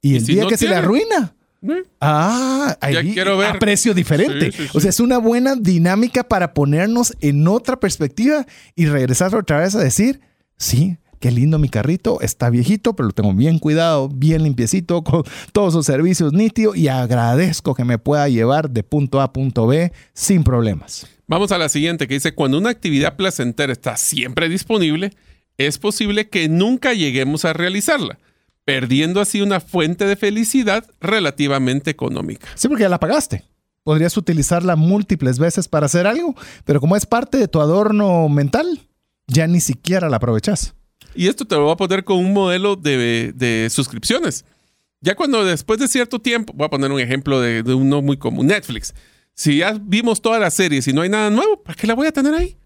[0.00, 1.34] y el día que se le arruina.
[2.00, 3.56] Ah, ahí quiero ver.
[3.56, 4.50] a precio diferente.
[4.72, 9.74] O sea, es una buena dinámica para ponernos en otra perspectiva y regresar otra vez
[9.74, 10.20] a decir,
[10.56, 15.24] sí, qué lindo mi carrito, está viejito, pero lo tengo bien cuidado, bien limpiecito, con
[15.52, 19.66] todos sus servicios nítidos y agradezco que me pueda llevar de punto A a punto
[19.66, 21.06] B sin problemas.
[21.26, 25.10] Vamos a la siguiente que dice, cuando una actividad placentera está siempre disponible,
[25.58, 28.18] es posible que nunca lleguemos a realizarla,
[28.64, 32.48] perdiendo así una fuente de felicidad relativamente económica.
[32.54, 33.44] Sí, porque ya la pagaste.
[33.82, 36.34] Podrías utilizarla múltiples veces para hacer algo,
[36.64, 38.82] pero como es parte de tu adorno mental,
[39.28, 40.74] ya ni siquiera la aprovechas.
[41.14, 44.44] Y esto te lo voy a poner con un modelo de, suscripciones.
[45.00, 48.16] Ya cuando después de cierto tiempo, voy a poner un ejemplo de, de uno muy
[48.16, 48.92] común, Netflix.
[49.34, 52.06] Si ya vimos todas las series y no hay nada nuevo, ¿para qué la voy
[52.06, 52.56] a tener ahí?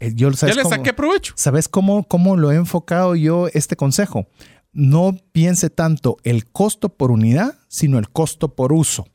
[0.00, 1.34] Eh, yo, ya le saqué provecho.
[1.36, 4.26] ¿Sabes cómo, cómo lo he enfocado yo este consejo?
[4.72, 9.06] No piense tanto el costo por unidad, sino el costo por uso.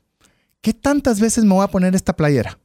[0.62, 2.60] ¿Qué tantas veces me voy a poner esta playera?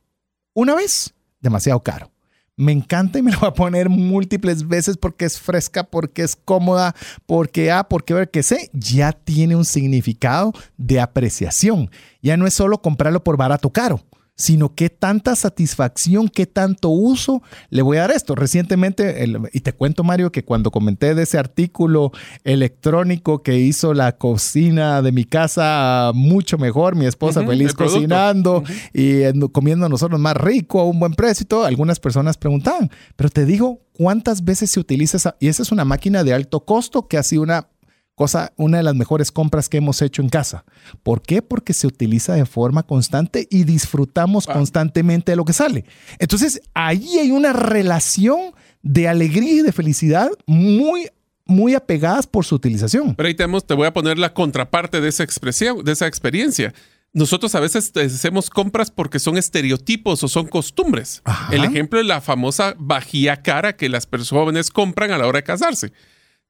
[0.53, 1.15] ¿Una vez?
[1.41, 2.11] Demasiado caro.
[2.57, 6.37] Me encanta y me lo voy a poner múltiples veces porque es fresca, porque es
[6.37, 6.95] cómoda,
[7.25, 11.91] porque A, porque ver que sé, ya tiene un significado de apreciación.
[12.21, 14.03] Ya no es solo comprarlo por barato caro
[14.41, 18.35] sino qué tanta satisfacción, qué tanto uso le voy a dar esto.
[18.35, 22.11] Recientemente, y te cuento Mario, que cuando comenté de ese artículo
[22.43, 28.65] electrónico que hizo la cocina de mi casa mucho mejor, mi esposa feliz cocinando
[28.95, 33.29] y comiendo nosotros más rico a un buen precio y todo, algunas personas preguntaban, pero
[33.29, 35.37] te digo, ¿cuántas veces se utiliza esa?
[35.39, 37.69] Y esa es una máquina de alto costo que ha sido una
[38.15, 40.65] cosa, una de las mejores compras que hemos hecho en casa.
[41.03, 41.41] ¿Por qué?
[41.41, 44.53] Porque se utiliza de forma constante y disfrutamos ah.
[44.53, 45.85] constantemente de lo que sale.
[46.19, 48.53] Entonces, ahí hay una relación
[48.83, 51.09] de alegría y de felicidad muy
[51.47, 53.17] muy apegadas por su utilización.
[53.17, 56.73] Pero ahí tenemos, te voy a poner la contraparte de esa expresión, de esa experiencia.
[57.13, 61.23] Nosotros a veces hacemos compras porque son estereotipos o son costumbres.
[61.51, 65.39] El ejemplo es la famosa vajilla cara que las personas jóvenes compran a la hora
[65.39, 65.93] de casarse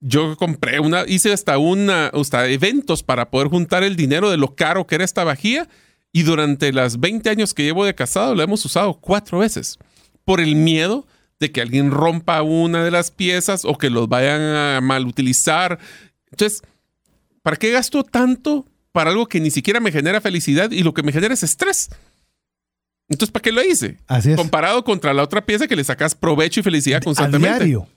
[0.01, 4.55] yo compré una, hice hasta una, hasta eventos para poder juntar el dinero de lo
[4.55, 5.68] caro que era esta vajilla
[6.12, 9.78] y durante las 20 años que llevo de casado la hemos usado cuatro veces
[10.24, 11.07] por el miedo
[11.38, 15.78] de que alguien rompa una de las piezas o que los vayan a mal utilizar.
[16.30, 16.62] Entonces,
[17.42, 21.03] ¿para qué gasto tanto para algo que ni siquiera me genera felicidad y lo que
[21.03, 21.88] me genera es estrés?
[23.09, 23.98] Entonces, ¿para qué lo hice?
[24.07, 24.36] Así es.
[24.36, 27.88] Comparado contra la otra pieza que le sacas provecho y felicidad constantemente a diario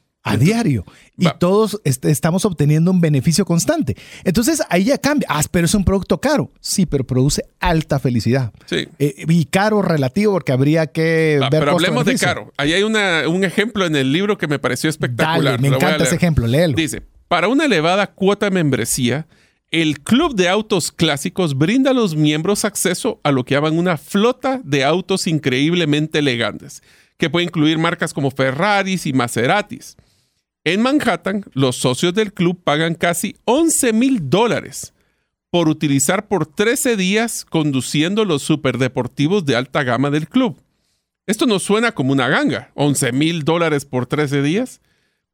[1.18, 3.96] y todos estamos obteniendo un beneficio constante.
[4.24, 5.28] Entonces ahí ya cambia.
[5.30, 6.52] Ah, pero es un producto caro.
[6.60, 8.52] Sí, pero produce alta felicidad.
[8.66, 8.88] Sí.
[9.00, 11.50] Eh, y caro relativo porque habría que ver.
[11.50, 12.52] Pero hablemos de caro.
[12.58, 15.60] Ahí hay una, un ejemplo en el libro que me pareció espectacular.
[15.60, 16.76] Dale, me encanta ese ejemplo, léelo.
[16.76, 19.28] Dice, Para una elevada cuota de membresía,
[19.72, 23.98] el Club de Autos Clásicos brinda a los miembros acceso a lo que llaman una
[23.98, 26.84] flota de autos increíblemente elegantes,
[27.18, 29.98] que puede incluir marcas como Ferraris y Maseratis.
[30.66, 34.94] En Manhattan, los socios del club pagan casi 11 mil dólares
[35.50, 40.58] por utilizar por 13 días conduciendo los superdeportivos de alta gama del club.
[41.28, 44.80] Esto no suena como una ganga, 11 mil dólares por 13 días,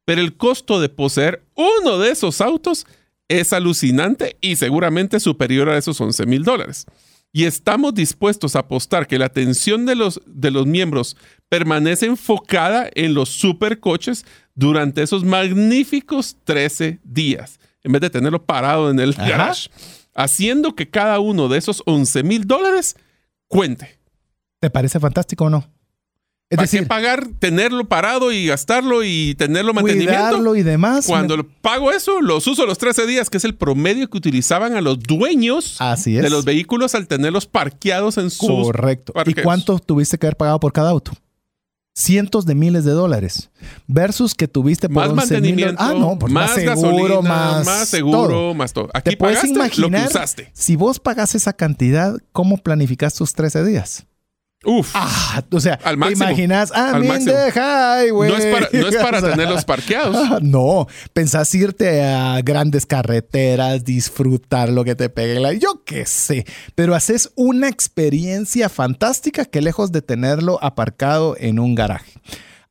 [0.04, 2.88] pero el costo de poseer uno de esos autos
[3.28, 6.88] es alucinante y seguramente superior a esos 11 mil dólares.
[7.32, 11.16] Y estamos dispuestos a apostar que la atención de los, de los miembros
[11.48, 14.26] permanece enfocada en los supercoches
[14.60, 19.70] durante esos magníficos 13 días, en vez de tenerlo parado en el garage,
[20.14, 22.98] haciendo que cada uno de esos 11 mil dólares
[23.48, 23.98] cuente.
[24.60, 25.66] ¿Te parece fantástico o no?
[26.50, 30.56] Es ¿Para decir, qué pagar, tenerlo parado y gastarlo y tenerlo mantenimiento?
[30.56, 31.06] y demás.
[31.06, 34.82] Cuando pago eso, los uso los 13 días, que es el promedio que utilizaban a
[34.82, 39.14] los dueños de los vehículos al tenerlos parqueados en sus Correcto.
[39.26, 41.14] ¿Y cuánto tuviste que haber pagado por cada auto?
[42.00, 43.50] Cientos de miles de dólares.
[43.88, 48.72] Versus que tuviste por más mantenimiento, ah, no, pues más, seguro, más, más seguro, más
[48.72, 48.90] todo.
[48.94, 50.50] Aquí ¿Te puedes imaginar, lo que usaste.
[50.54, 54.06] Si vos pagas esa cantidad, ¿cómo planificas tus 13 días?
[54.66, 54.92] Uf.
[54.94, 58.30] Ah, o sea, al máximo, te imaginas, ah, al highway.
[58.30, 60.18] No es para, no es para tenerlos parqueados.
[60.30, 65.54] Ah, no, pensás irte a grandes carreteras, disfrutar lo que te pegue la.
[65.54, 66.46] Yo qué sé,
[66.76, 72.12] pero haces una experiencia fantástica que lejos de tenerlo aparcado en un garaje.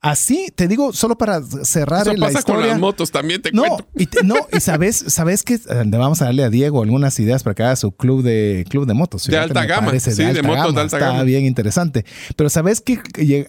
[0.01, 2.61] Así, te digo, solo para cerrar Eso la pasa historia.
[2.61, 3.87] con las motos también, te no, cuento.
[3.97, 7.55] Y no, y sabes, sabes que eh, vamos a darle a Diego algunas ideas para
[7.55, 9.25] que haga su club de club de motos.
[9.25, 9.99] De alta gama.
[9.99, 10.73] Sí, de, alta motos gama.
[10.73, 11.23] de alta Está gama.
[11.25, 12.05] bien interesante.
[12.37, 13.01] Pero ¿sabes qué,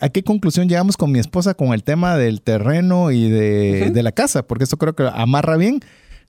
[0.02, 4.04] a qué conclusión llegamos con mi esposa con el tema del terreno y de, de
[4.04, 4.42] la casa?
[4.48, 5.82] Porque eso creo que amarra bien.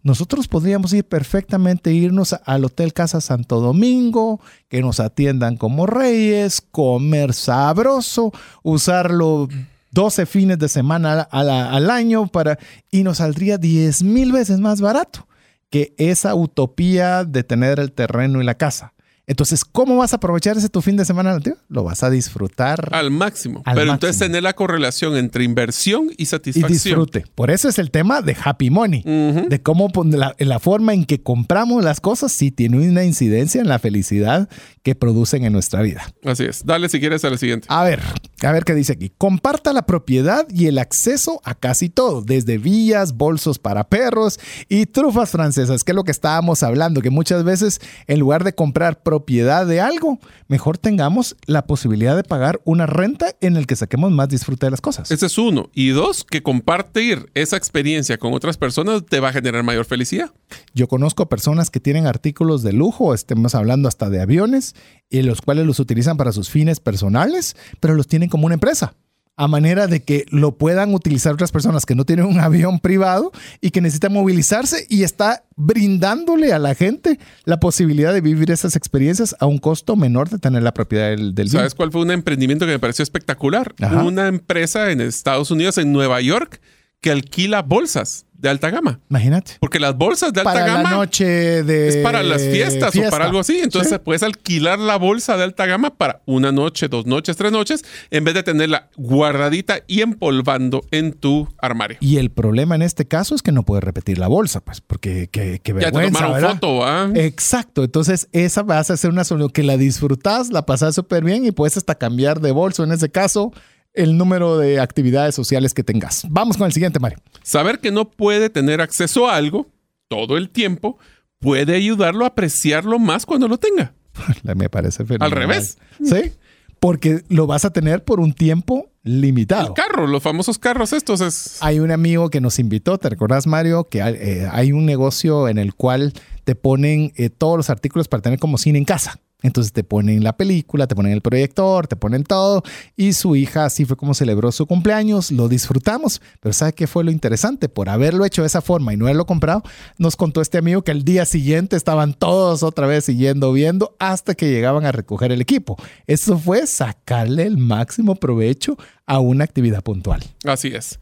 [0.03, 6.63] Nosotros podríamos ir perfectamente, irnos al Hotel Casa Santo Domingo, que nos atiendan como reyes,
[6.71, 9.49] comer sabroso, usarlo
[9.93, 12.59] 12 fines de semana al año para,
[12.91, 15.27] y nos saldría 10 mil veces más barato
[15.71, 18.93] que esa utopía de tener el terreno y la casa.
[19.31, 21.57] Entonces, ¿cómo vas a aprovechar ese tu fin de semana nativo?
[21.69, 23.63] Lo vas a disfrutar Al máximo.
[23.65, 24.27] Al Pero entonces máximo.
[24.27, 26.69] tener la correlación entre inversión y y satisfacción.
[26.73, 27.25] disfrute.
[27.37, 29.03] Por eso es el tema de Happy Money.
[29.07, 29.49] Ujú.
[29.49, 33.69] De cómo la, la forma en que compramos las cosas sí tiene una incidencia en
[33.69, 34.49] la felicidad
[34.83, 36.13] que producen en nuestra vida.
[36.25, 36.67] Así es.
[36.67, 37.69] Dale si quieres a la siguiente.
[37.71, 38.01] A ver,
[38.43, 39.13] a ver qué dice aquí.
[39.17, 44.87] Comparta la propiedad y el acceso a casi todo, desde villas, bolsos para perros y
[44.87, 49.03] trufas francesas, que es lo que estábamos hablando, que muchas veces en lugar de comprar
[49.05, 50.19] propiedad de algo,
[50.49, 54.71] mejor tengamos la posibilidad de pagar una renta en el que saquemos más disfrute de
[54.71, 55.11] las cosas.
[55.11, 55.71] Ese es uno.
[55.75, 60.33] Y dos, que compartir esa experiencia con otras personas te va a generar mayor felicidad.
[60.75, 64.75] Yo conozco personas que tienen artículos de lujo, estemos hablando hasta de aviones,
[65.09, 68.95] y los cuales los utilizan para sus fines personales, pero los tienen como una empresa.
[69.41, 73.33] A manera de que lo puedan utilizar otras personas que no tienen un avión privado
[73.63, 78.77] y que necesitan movilizarse y está brindándole a la gente la posibilidad de vivir esas
[78.77, 81.61] experiencias a un costo menor de tener la propiedad del, del bien.
[81.61, 83.75] ¿Sabes cuál fue un emprendimiento que me pareció espectacular?
[83.81, 84.03] Ajá.
[84.03, 86.61] Una empresa en Estados Unidos, en Nueva York,
[87.01, 89.01] que alquila bolsas de alta gama.
[89.11, 89.53] Imagínate.
[89.61, 91.89] Porque las bolsas de alta Para gama la noche de.
[91.89, 93.59] es para las fiestas o para algo así.
[93.59, 93.99] Entonces Sí.
[94.03, 98.25] puedes alquilar la bolsa de alta gama para una noche, dos noches, tres noches, en
[98.25, 101.99] vez de tenerla guardadita y empolvando en tu armario.
[102.01, 105.29] Y el problema en este caso es que no puedes repetir la bolsa, pues, porque
[105.31, 106.51] qué, qué Ya te vergüenza, tomaron ¿verdad?
[106.55, 107.11] foto, ¿ah?
[107.15, 111.45] Exacto, entonces esa vas a ser una solución que la disfrutas, la pasas súper bien
[111.45, 113.53] y puedes hasta cambiar de bolso, en ese caso,
[113.95, 116.27] el número de actividades sociales que tengas.
[116.29, 117.19] Vamos con el siguiente, Mario.
[117.43, 119.67] Saber que no puede tener acceso a algo
[120.11, 120.99] todo el tiempo
[121.39, 123.95] puede ayudarlo a apreciarlo más cuando lo tenga.
[124.43, 125.33] Me parece fenomenal.
[125.33, 125.79] Al revés.
[126.05, 126.33] Sí,
[126.81, 129.69] porque lo vas a tener por un tiempo limitado.
[129.69, 131.59] El carro, los famosos carros estos es...
[131.61, 133.89] Hay un amigo que nos invitó, ¿te recordás, Mario?
[133.89, 136.13] Que hay, eh, hay un negocio en el cual
[136.45, 139.21] te ponen eh, todos los artículos para tener como cine en casa.
[139.43, 142.63] Entonces te ponen la película, te ponen el proyector, te ponen todo.
[142.97, 146.21] Y su hija así fue como celebró su cumpleaños, lo disfrutamos.
[146.41, 147.69] Pero ¿sabe qué fue lo interesante?
[147.69, 149.63] Por haberlo hecho de esa forma y no haberlo comprado,
[149.99, 154.35] nos contó este amigo que al día siguiente estaban todos otra vez siguiendo viendo hasta
[154.35, 155.77] que llegaban a recoger el equipo.
[156.07, 158.77] Eso fue sacarle el máximo provecho
[159.07, 160.23] a una actividad puntual.
[160.45, 160.99] Así es.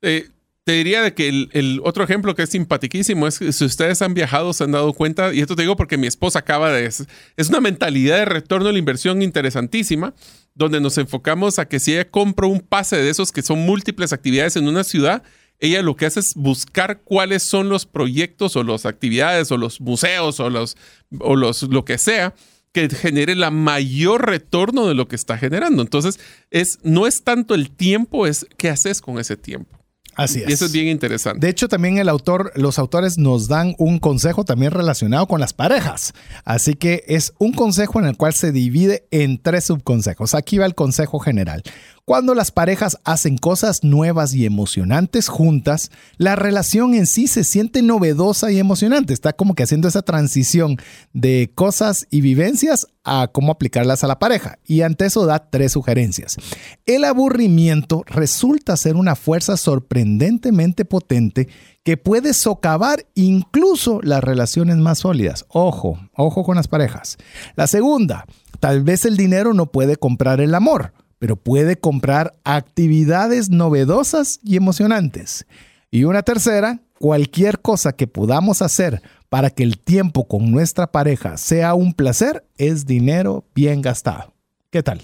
[0.00, 0.28] Eh,
[0.64, 4.14] te diría de que el, otro ejemplo que es simpaticísimo es que si ustedes han
[4.14, 6.86] viajado, se han dado cuenta, y esto te digo porque mi esposa acaba de...
[6.86, 7.04] Es,
[7.36, 10.14] es una mentalidad de retorno a la inversión interesantísima,
[10.54, 14.12] donde nos enfocamos a que si ella compra un pase de esos que son múltiples
[14.12, 15.24] actividades en una ciudad,
[15.58, 19.80] ella lo que hace es buscar cuáles son los proyectos o las actividades o los
[19.80, 20.76] museos o los,
[21.18, 22.34] o los lo que sea
[22.72, 25.82] que genere la mayor retorno de lo que está generando.
[25.82, 26.18] Entonces,
[26.50, 29.81] es, no es tanto el tiempo, es qué haces con ese tiempo.
[30.14, 30.50] Así es.
[30.50, 31.44] Y eso es bien interesante.
[31.44, 35.52] De hecho, también el autor, los autores nos dan un consejo también relacionado con las
[35.52, 36.12] parejas.
[36.44, 40.34] Así que es un consejo en el cual se divide en tres subconsejos.
[40.34, 41.62] Aquí va el consejo general.
[42.04, 47.80] Cuando las parejas hacen cosas nuevas y emocionantes juntas, la relación en sí se siente
[47.80, 49.14] novedosa y emocionante.
[49.14, 50.78] Está como que haciendo esa transición
[51.12, 54.58] de cosas y vivencias a cómo aplicarlas a la pareja.
[54.66, 56.38] Y ante eso da tres sugerencias.
[56.86, 61.46] El aburrimiento resulta ser una fuerza sorprendentemente potente
[61.84, 65.44] que puede socavar incluso las relaciones más sólidas.
[65.50, 67.16] Ojo, ojo con las parejas.
[67.54, 68.26] La segunda,
[68.58, 70.92] tal vez el dinero no puede comprar el amor
[71.22, 75.46] pero puede comprar actividades novedosas y emocionantes.
[75.88, 81.36] Y una tercera, cualquier cosa que podamos hacer para que el tiempo con nuestra pareja
[81.36, 84.34] sea un placer es dinero bien gastado.
[84.70, 85.00] ¿Qué tal?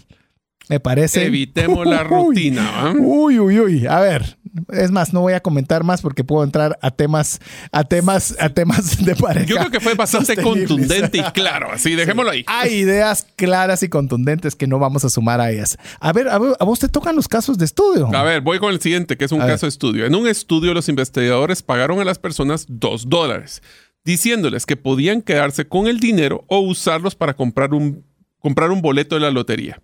[0.69, 1.25] Me parece.
[1.25, 2.93] Evitemos la rutina.
[2.99, 3.87] Uy, uy, uy.
[3.87, 4.38] A ver,
[4.73, 7.41] es más, no voy a comentar más porque puedo entrar a temas,
[7.73, 9.47] a temas, a temas de pareja.
[9.47, 11.73] Yo creo que fue bastante contundente y claro.
[11.73, 12.45] Así, dejémoslo ahí.
[12.47, 15.79] Hay ideas claras y contundentes que no vamos a sumar a ellas.
[16.01, 18.11] A ver, a, vos te tocan los casos de estudio.
[18.15, 20.07] A ver, voy con el siguiente, que es un caso de estudio.
[20.07, 23.63] En un estudio, los investigadores pagaron a las personas dos dólares,
[24.05, 28.05] diciéndoles que podían quedarse con el dinero o usarlos para comprar un,
[28.39, 29.81] comprar un boleto de la lotería.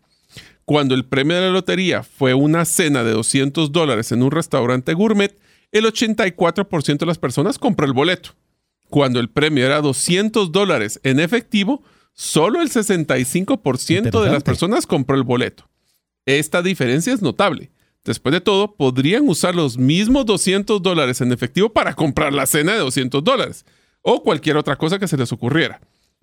[0.65, 4.95] Cuando el premio de la lotería fue una cena de 200 dólares en un restaurante
[4.95, 5.36] gourmet,
[5.73, 8.31] el 84% de las personas compró el boleto.
[8.89, 11.82] Cuando el premio era 200 dólares en efectivo,
[12.12, 15.69] solo el 65% de las personas compró el boleto.
[16.27, 17.70] Esta diferencia es notable.
[18.05, 22.73] Después de todo, podrían usar los mismos 200 dólares en efectivo para comprar la cena
[22.73, 23.66] de 200 dólares
[24.03, 25.81] o cualquier otra cosa que se les ocurriera.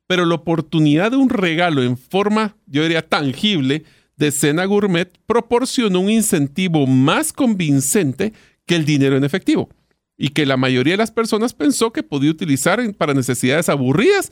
[0.08, 3.84] Pero la oportunidad de un regalo en forma, yo diría, tangible,
[4.22, 8.34] de Cena Gourmet proporcionó un incentivo más convincente
[8.68, 9.70] que el dinero en efectivo
[10.16, 14.32] y que la mayoría de las personas pensó que podía utilizar para necesidades aburridas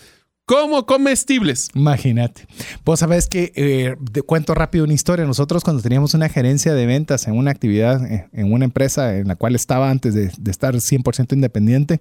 [0.49, 1.69] como comestibles.
[1.75, 2.47] Imagínate.
[2.83, 3.95] Vos sabés que, eh,
[4.25, 5.23] cuento rápido una historia.
[5.25, 9.27] Nosotros cuando teníamos una gerencia de ventas en una actividad, eh, en una empresa en
[9.27, 11.99] la cual estaba antes de, estar 100% independiente,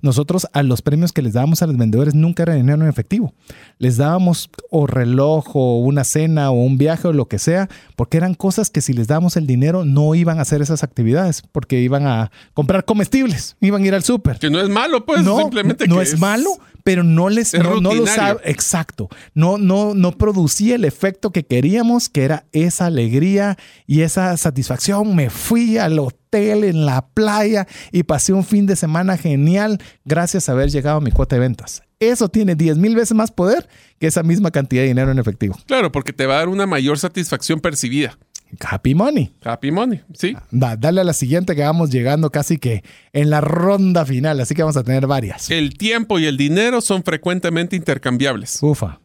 [0.00, 3.34] nosotros a los premios que les dábamos a los vendedores nunca era dinero en efectivo.
[3.76, 8.16] Les dábamos o reloj o una cena o un viaje o lo que sea, porque
[8.16, 11.80] eran cosas que si les dábamos el dinero no iban a hacer esas actividades, porque
[11.80, 14.38] iban a comprar comestibles, iban a ir al súper.
[14.38, 16.48] Que no es malo, pues, no, simplemente no es, malo,
[16.84, 22.08] pero no les no, lo sabe, exacto, no no no producía el efecto que queríamos,
[22.08, 25.14] que era esa alegría y esa satisfacción.
[25.14, 30.48] Me fui al hotel en la playa y pasé un fin de semana genial gracias
[30.48, 31.82] a haber llegado a mi cuota de ventas.
[32.00, 35.58] Eso tiene 10 mil veces más poder que esa misma cantidad de dinero en efectivo.
[35.66, 38.18] Claro, porque te va a dar una mayor satisfacción percibida.
[38.58, 39.34] Happy Money.
[39.44, 40.34] Happy Money, sí.
[40.50, 42.82] dale a la siguiente que vamos llegando casi que
[43.12, 45.50] en la ronda final, así que vamos a tener varias.
[45.50, 48.58] El tiempo y el dinero son frecuentemente intercambiables.
[48.62, 49.00] Ufa.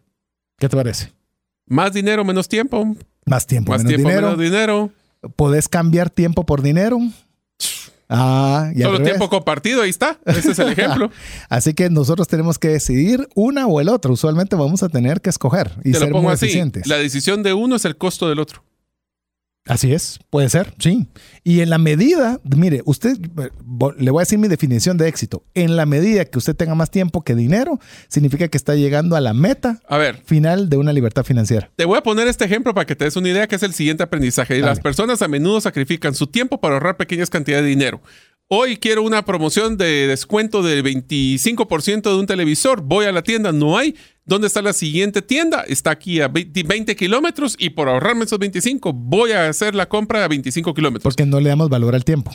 [0.57, 1.11] ¿Qué te parece?
[1.67, 2.95] Más dinero, menos tiempo.
[3.25, 4.27] Más tiempo, Más menos tiempo, dinero.
[4.37, 4.91] menos dinero.
[5.35, 6.99] ¿Podés cambiar tiempo por dinero?
[8.07, 10.19] Ah, y Solo tiempo compartido, ahí está.
[10.25, 11.09] Ese es el ejemplo.
[11.49, 14.13] Así que nosotros tenemos que decidir una o el otro.
[14.13, 16.45] Usualmente vamos a tener que escoger y Te ser lo pongo muy así.
[16.45, 16.85] eficientes.
[16.85, 18.63] La decisión de uno es el costo del otro.
[19.67, 21.07] Así es, puede ser, sí.
[21.43, 23.17] Y en la medida, mire, usted,
[23.97, 25.43] le voy a decir mi definición de éxito.
[25.55, 29.21] En la medida que usted tenga más tiempo que dinero, significa que está llegando a
[29.21, 31.71] la meta A ver, final de una libertad financiera.
[31.75, 33.73] te voy a poner este ejemplo para que te des una idea que es el
[33.73, 34.59] siguiente aprendizaje.
[34.59, 38.01] Las personas a menudo sacrifican su tiempo para ahorrar pequeñas cantidades de dinero.
[38.47, 42.81] Hoy quiero una promoción de descuento del 25% de un televisor.
[42.81, 43.95] Voy a la tienda, no hay.
[44.27, 45.63] ¿Dónde está la siguiente tienda?
[45.67, 49.87] Está aquí a 20, 20 kilómetros y por ahorrarme esos 25 voy a hacer la
[49.87, 51.03] compra a 25 kilómetros.
[51.13, 52.31] Porque no le damos valor al tiempo.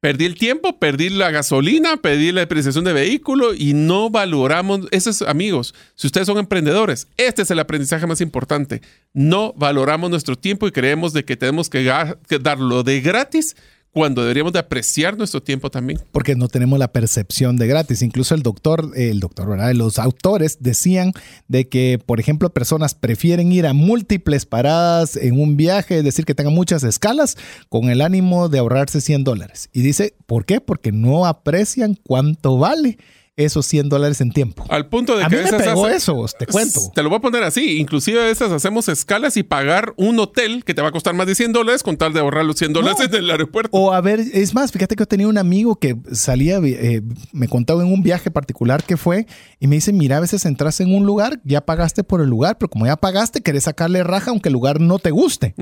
[0.00, 4.88] Perdí el tiempo, perdí la gasolina, perdí la depreciación de vehículo y no valoramos.
[4.90, 8.82] Eso es, amigos, si ustedes son emprendedores, este es el aprendizaje más importante.
[9.14, 11.90] No valoramos nuestro tiempo y creemos de que tenemos que,
[12.28, 13.56] que darlo de gratis
[13.96, 15.98] cuando deberíamos de apreciar nuestro tiempo también.
[16.12, 18.02] porque no tenemos la percepción de gratis.
[18.02, 19.48] Incluso el doctor, el doctor.
[19.74, 21.14] Los autores decían
[21.48, 26.26] de que, por ejemplo, personas prefieren ir a múltiples paradas en un viaje, es decir,
[26.26, 27.38] que tengan muchas escalas,
[27.70, 29.70] con el ánimo de ahorrarse 100 dólares.
[29.72, 30.60] Y dice, ¿por qué?
[30.60, 32.98] Porque no aprecian cuánto vale
[33.36, 34.64] esos 100 dólares en tiempo.
[34.70, 36.80] Al punto de A que mí a me pegó hace- eso, te cuento.
[36.94, 37.78] Te lo voy a poner así.
[37.78, 41.26] Inclusive a veces hacemos escalas y pagar un hotel que te va a costar más
[41.26, 43.76] de 100 dólares con tal de ahorrar los 100 dólares en el aeropuerto.
[43.76, 47.02] O a ver, es más, fíjate que yo tenía un amigo que salía, eh,
[47.32, 49.26] me contaba en un viaje particular que fue
[49.60, 52.56] y me dice, mira, a veces entras en un lugar, ya pagaste por el lugar,
[52.58, 55.54] pero como ya pagaste, querés sacarle raja aunque el lugar no te guste.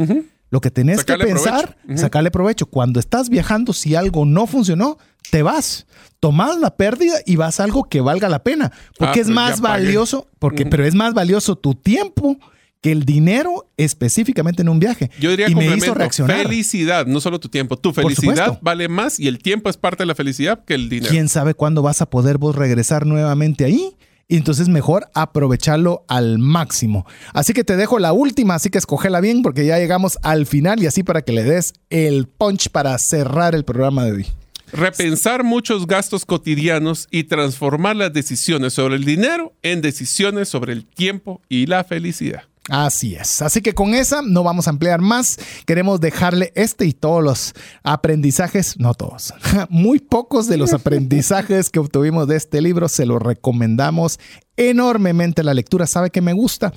[0.51, 2.01] Lo que tenés Sacarle que pensar, provecho.
[2.01, 2.67] Sacarle provecho.
[2.67, 4.99] Cuando estás viajando, si algo no funcionó,
[5.31, 5.87] te vas.
[6.21, 8.71] Tomás la pérdida y vas a algo que valga la pena.
[8.99, 12.39] Porque Ah, es más valioso, porque, pero es más valioso tu tiempo
[12.81, 15.11] que el dinero específicamente en un viaje.
[15.19, 16.43] Yo diría y me hizo reaccionar.
[16.43, 17.79] felicidad, no solo tu tiempo.
[17.79, 21.11] Tu felicidad vale más y el tiempo es parte de la felicidad que el dinero.
[21.11, 23.97] quién sabe cuándo vas a poder vos regresar nuevamente ahí.
[24.29, 27.07] Y entonces mejor aprovecharlo al máximo.
[27.33, 30.83] Así que te dejo la última, así que escógela bien porque ya llegamos al final
[30.83, 34.27] y así para que le des el punch para cerrar el programa de hoy.
[34.73, 40.85] Repensar muchos gastos cotidianos y transformar las decisiones sobre el dinero en decisiones sobre el
[40.85, 42.43] tiempo y la felicidad.
[42.71, 43.43] Así es.
[43.43, 45.39] Así que con esa no vamos a ampliar más.
[45.67, 49.35] Queremos dejarle este y todos los aprendizajes, no todos,
[49.69, 52.89] muy pocos de los aprendizajes que obtuvimos de este libro.
[52.89, 54.19] Se lo recomendamos
[54.57, 55.87] enormemente la lectura.
[55.87, 56.73] ¿Sabe que me gusta?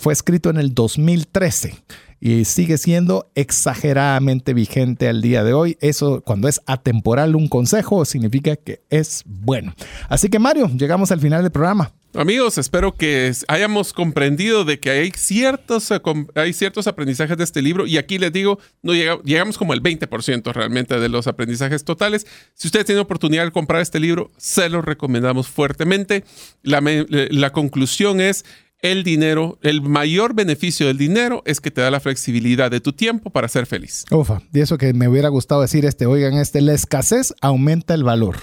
[0.00, 1.82] Fue escrito en el 2013
[2.20, 5.78] y sigue siendo exageradamente vigente al día de hoy.
[5.80, 9.74] Eso cuando es atemporal un consejo significa que es bueno.
[10.08, 11.92] Así que Mario, llegamos al final del programa.
[12.14, 16.00] Amigos, espero que hayamos comprendido de que hay ciertos, eh,
[16.34, 19.80] hay ciertos aprendizajes de este libro y aquí les digo, no llega- llegamos como el
[19.82, 22.26] 20% realmente de los aprendizajes totales.
[22.54, 26.24] Si ustedes tienen oportunidad de comprar este libro, se lo recomendamos fuertemente.
[26.62, 28.44] La, me- la conclusión es,
[28.80, 32.92] el dinero, el mayor beneficio del dinero es que te da la flexibilidad de tu
[32.92, 34.04] tiempo para ser feliz.
[34.10, 38.02] Ufa, y eso que me hubiera gustado decir este, oigan, este, la escasez aumenta el
[38.04, 38.36] valor.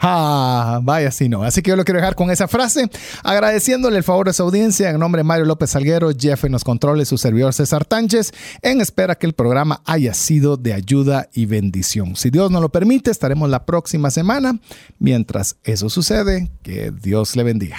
[0.00, 1.42] Ah, vaya si no.
[1.42, 2.88] Así que yo lo quiero dejar con esa frase,
[3.24, 6.62] agradeciéndole el favor de su audiencia en nombre de Mario López Salguero, Jeff en los
[6.62, 11.46] controles, su servidor César Tánchez, en espera que el programa haya sido de ayuda y
[11.46, 12.14] bendición.
[12.14, 14.60] Si Dios nos lo permite, estaremos la próxima semana.
[15.00, 17.78] Mientras eso sucede, que Dios le bendiga.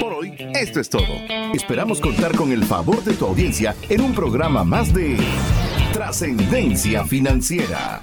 [0.00, 1.06] Por hoy, esto es todo.
[1.54, 5.16] Esperamos contar con el favor de tu audiencia en un programa más de
[5.92, 8.02] Trascendencia Financiera.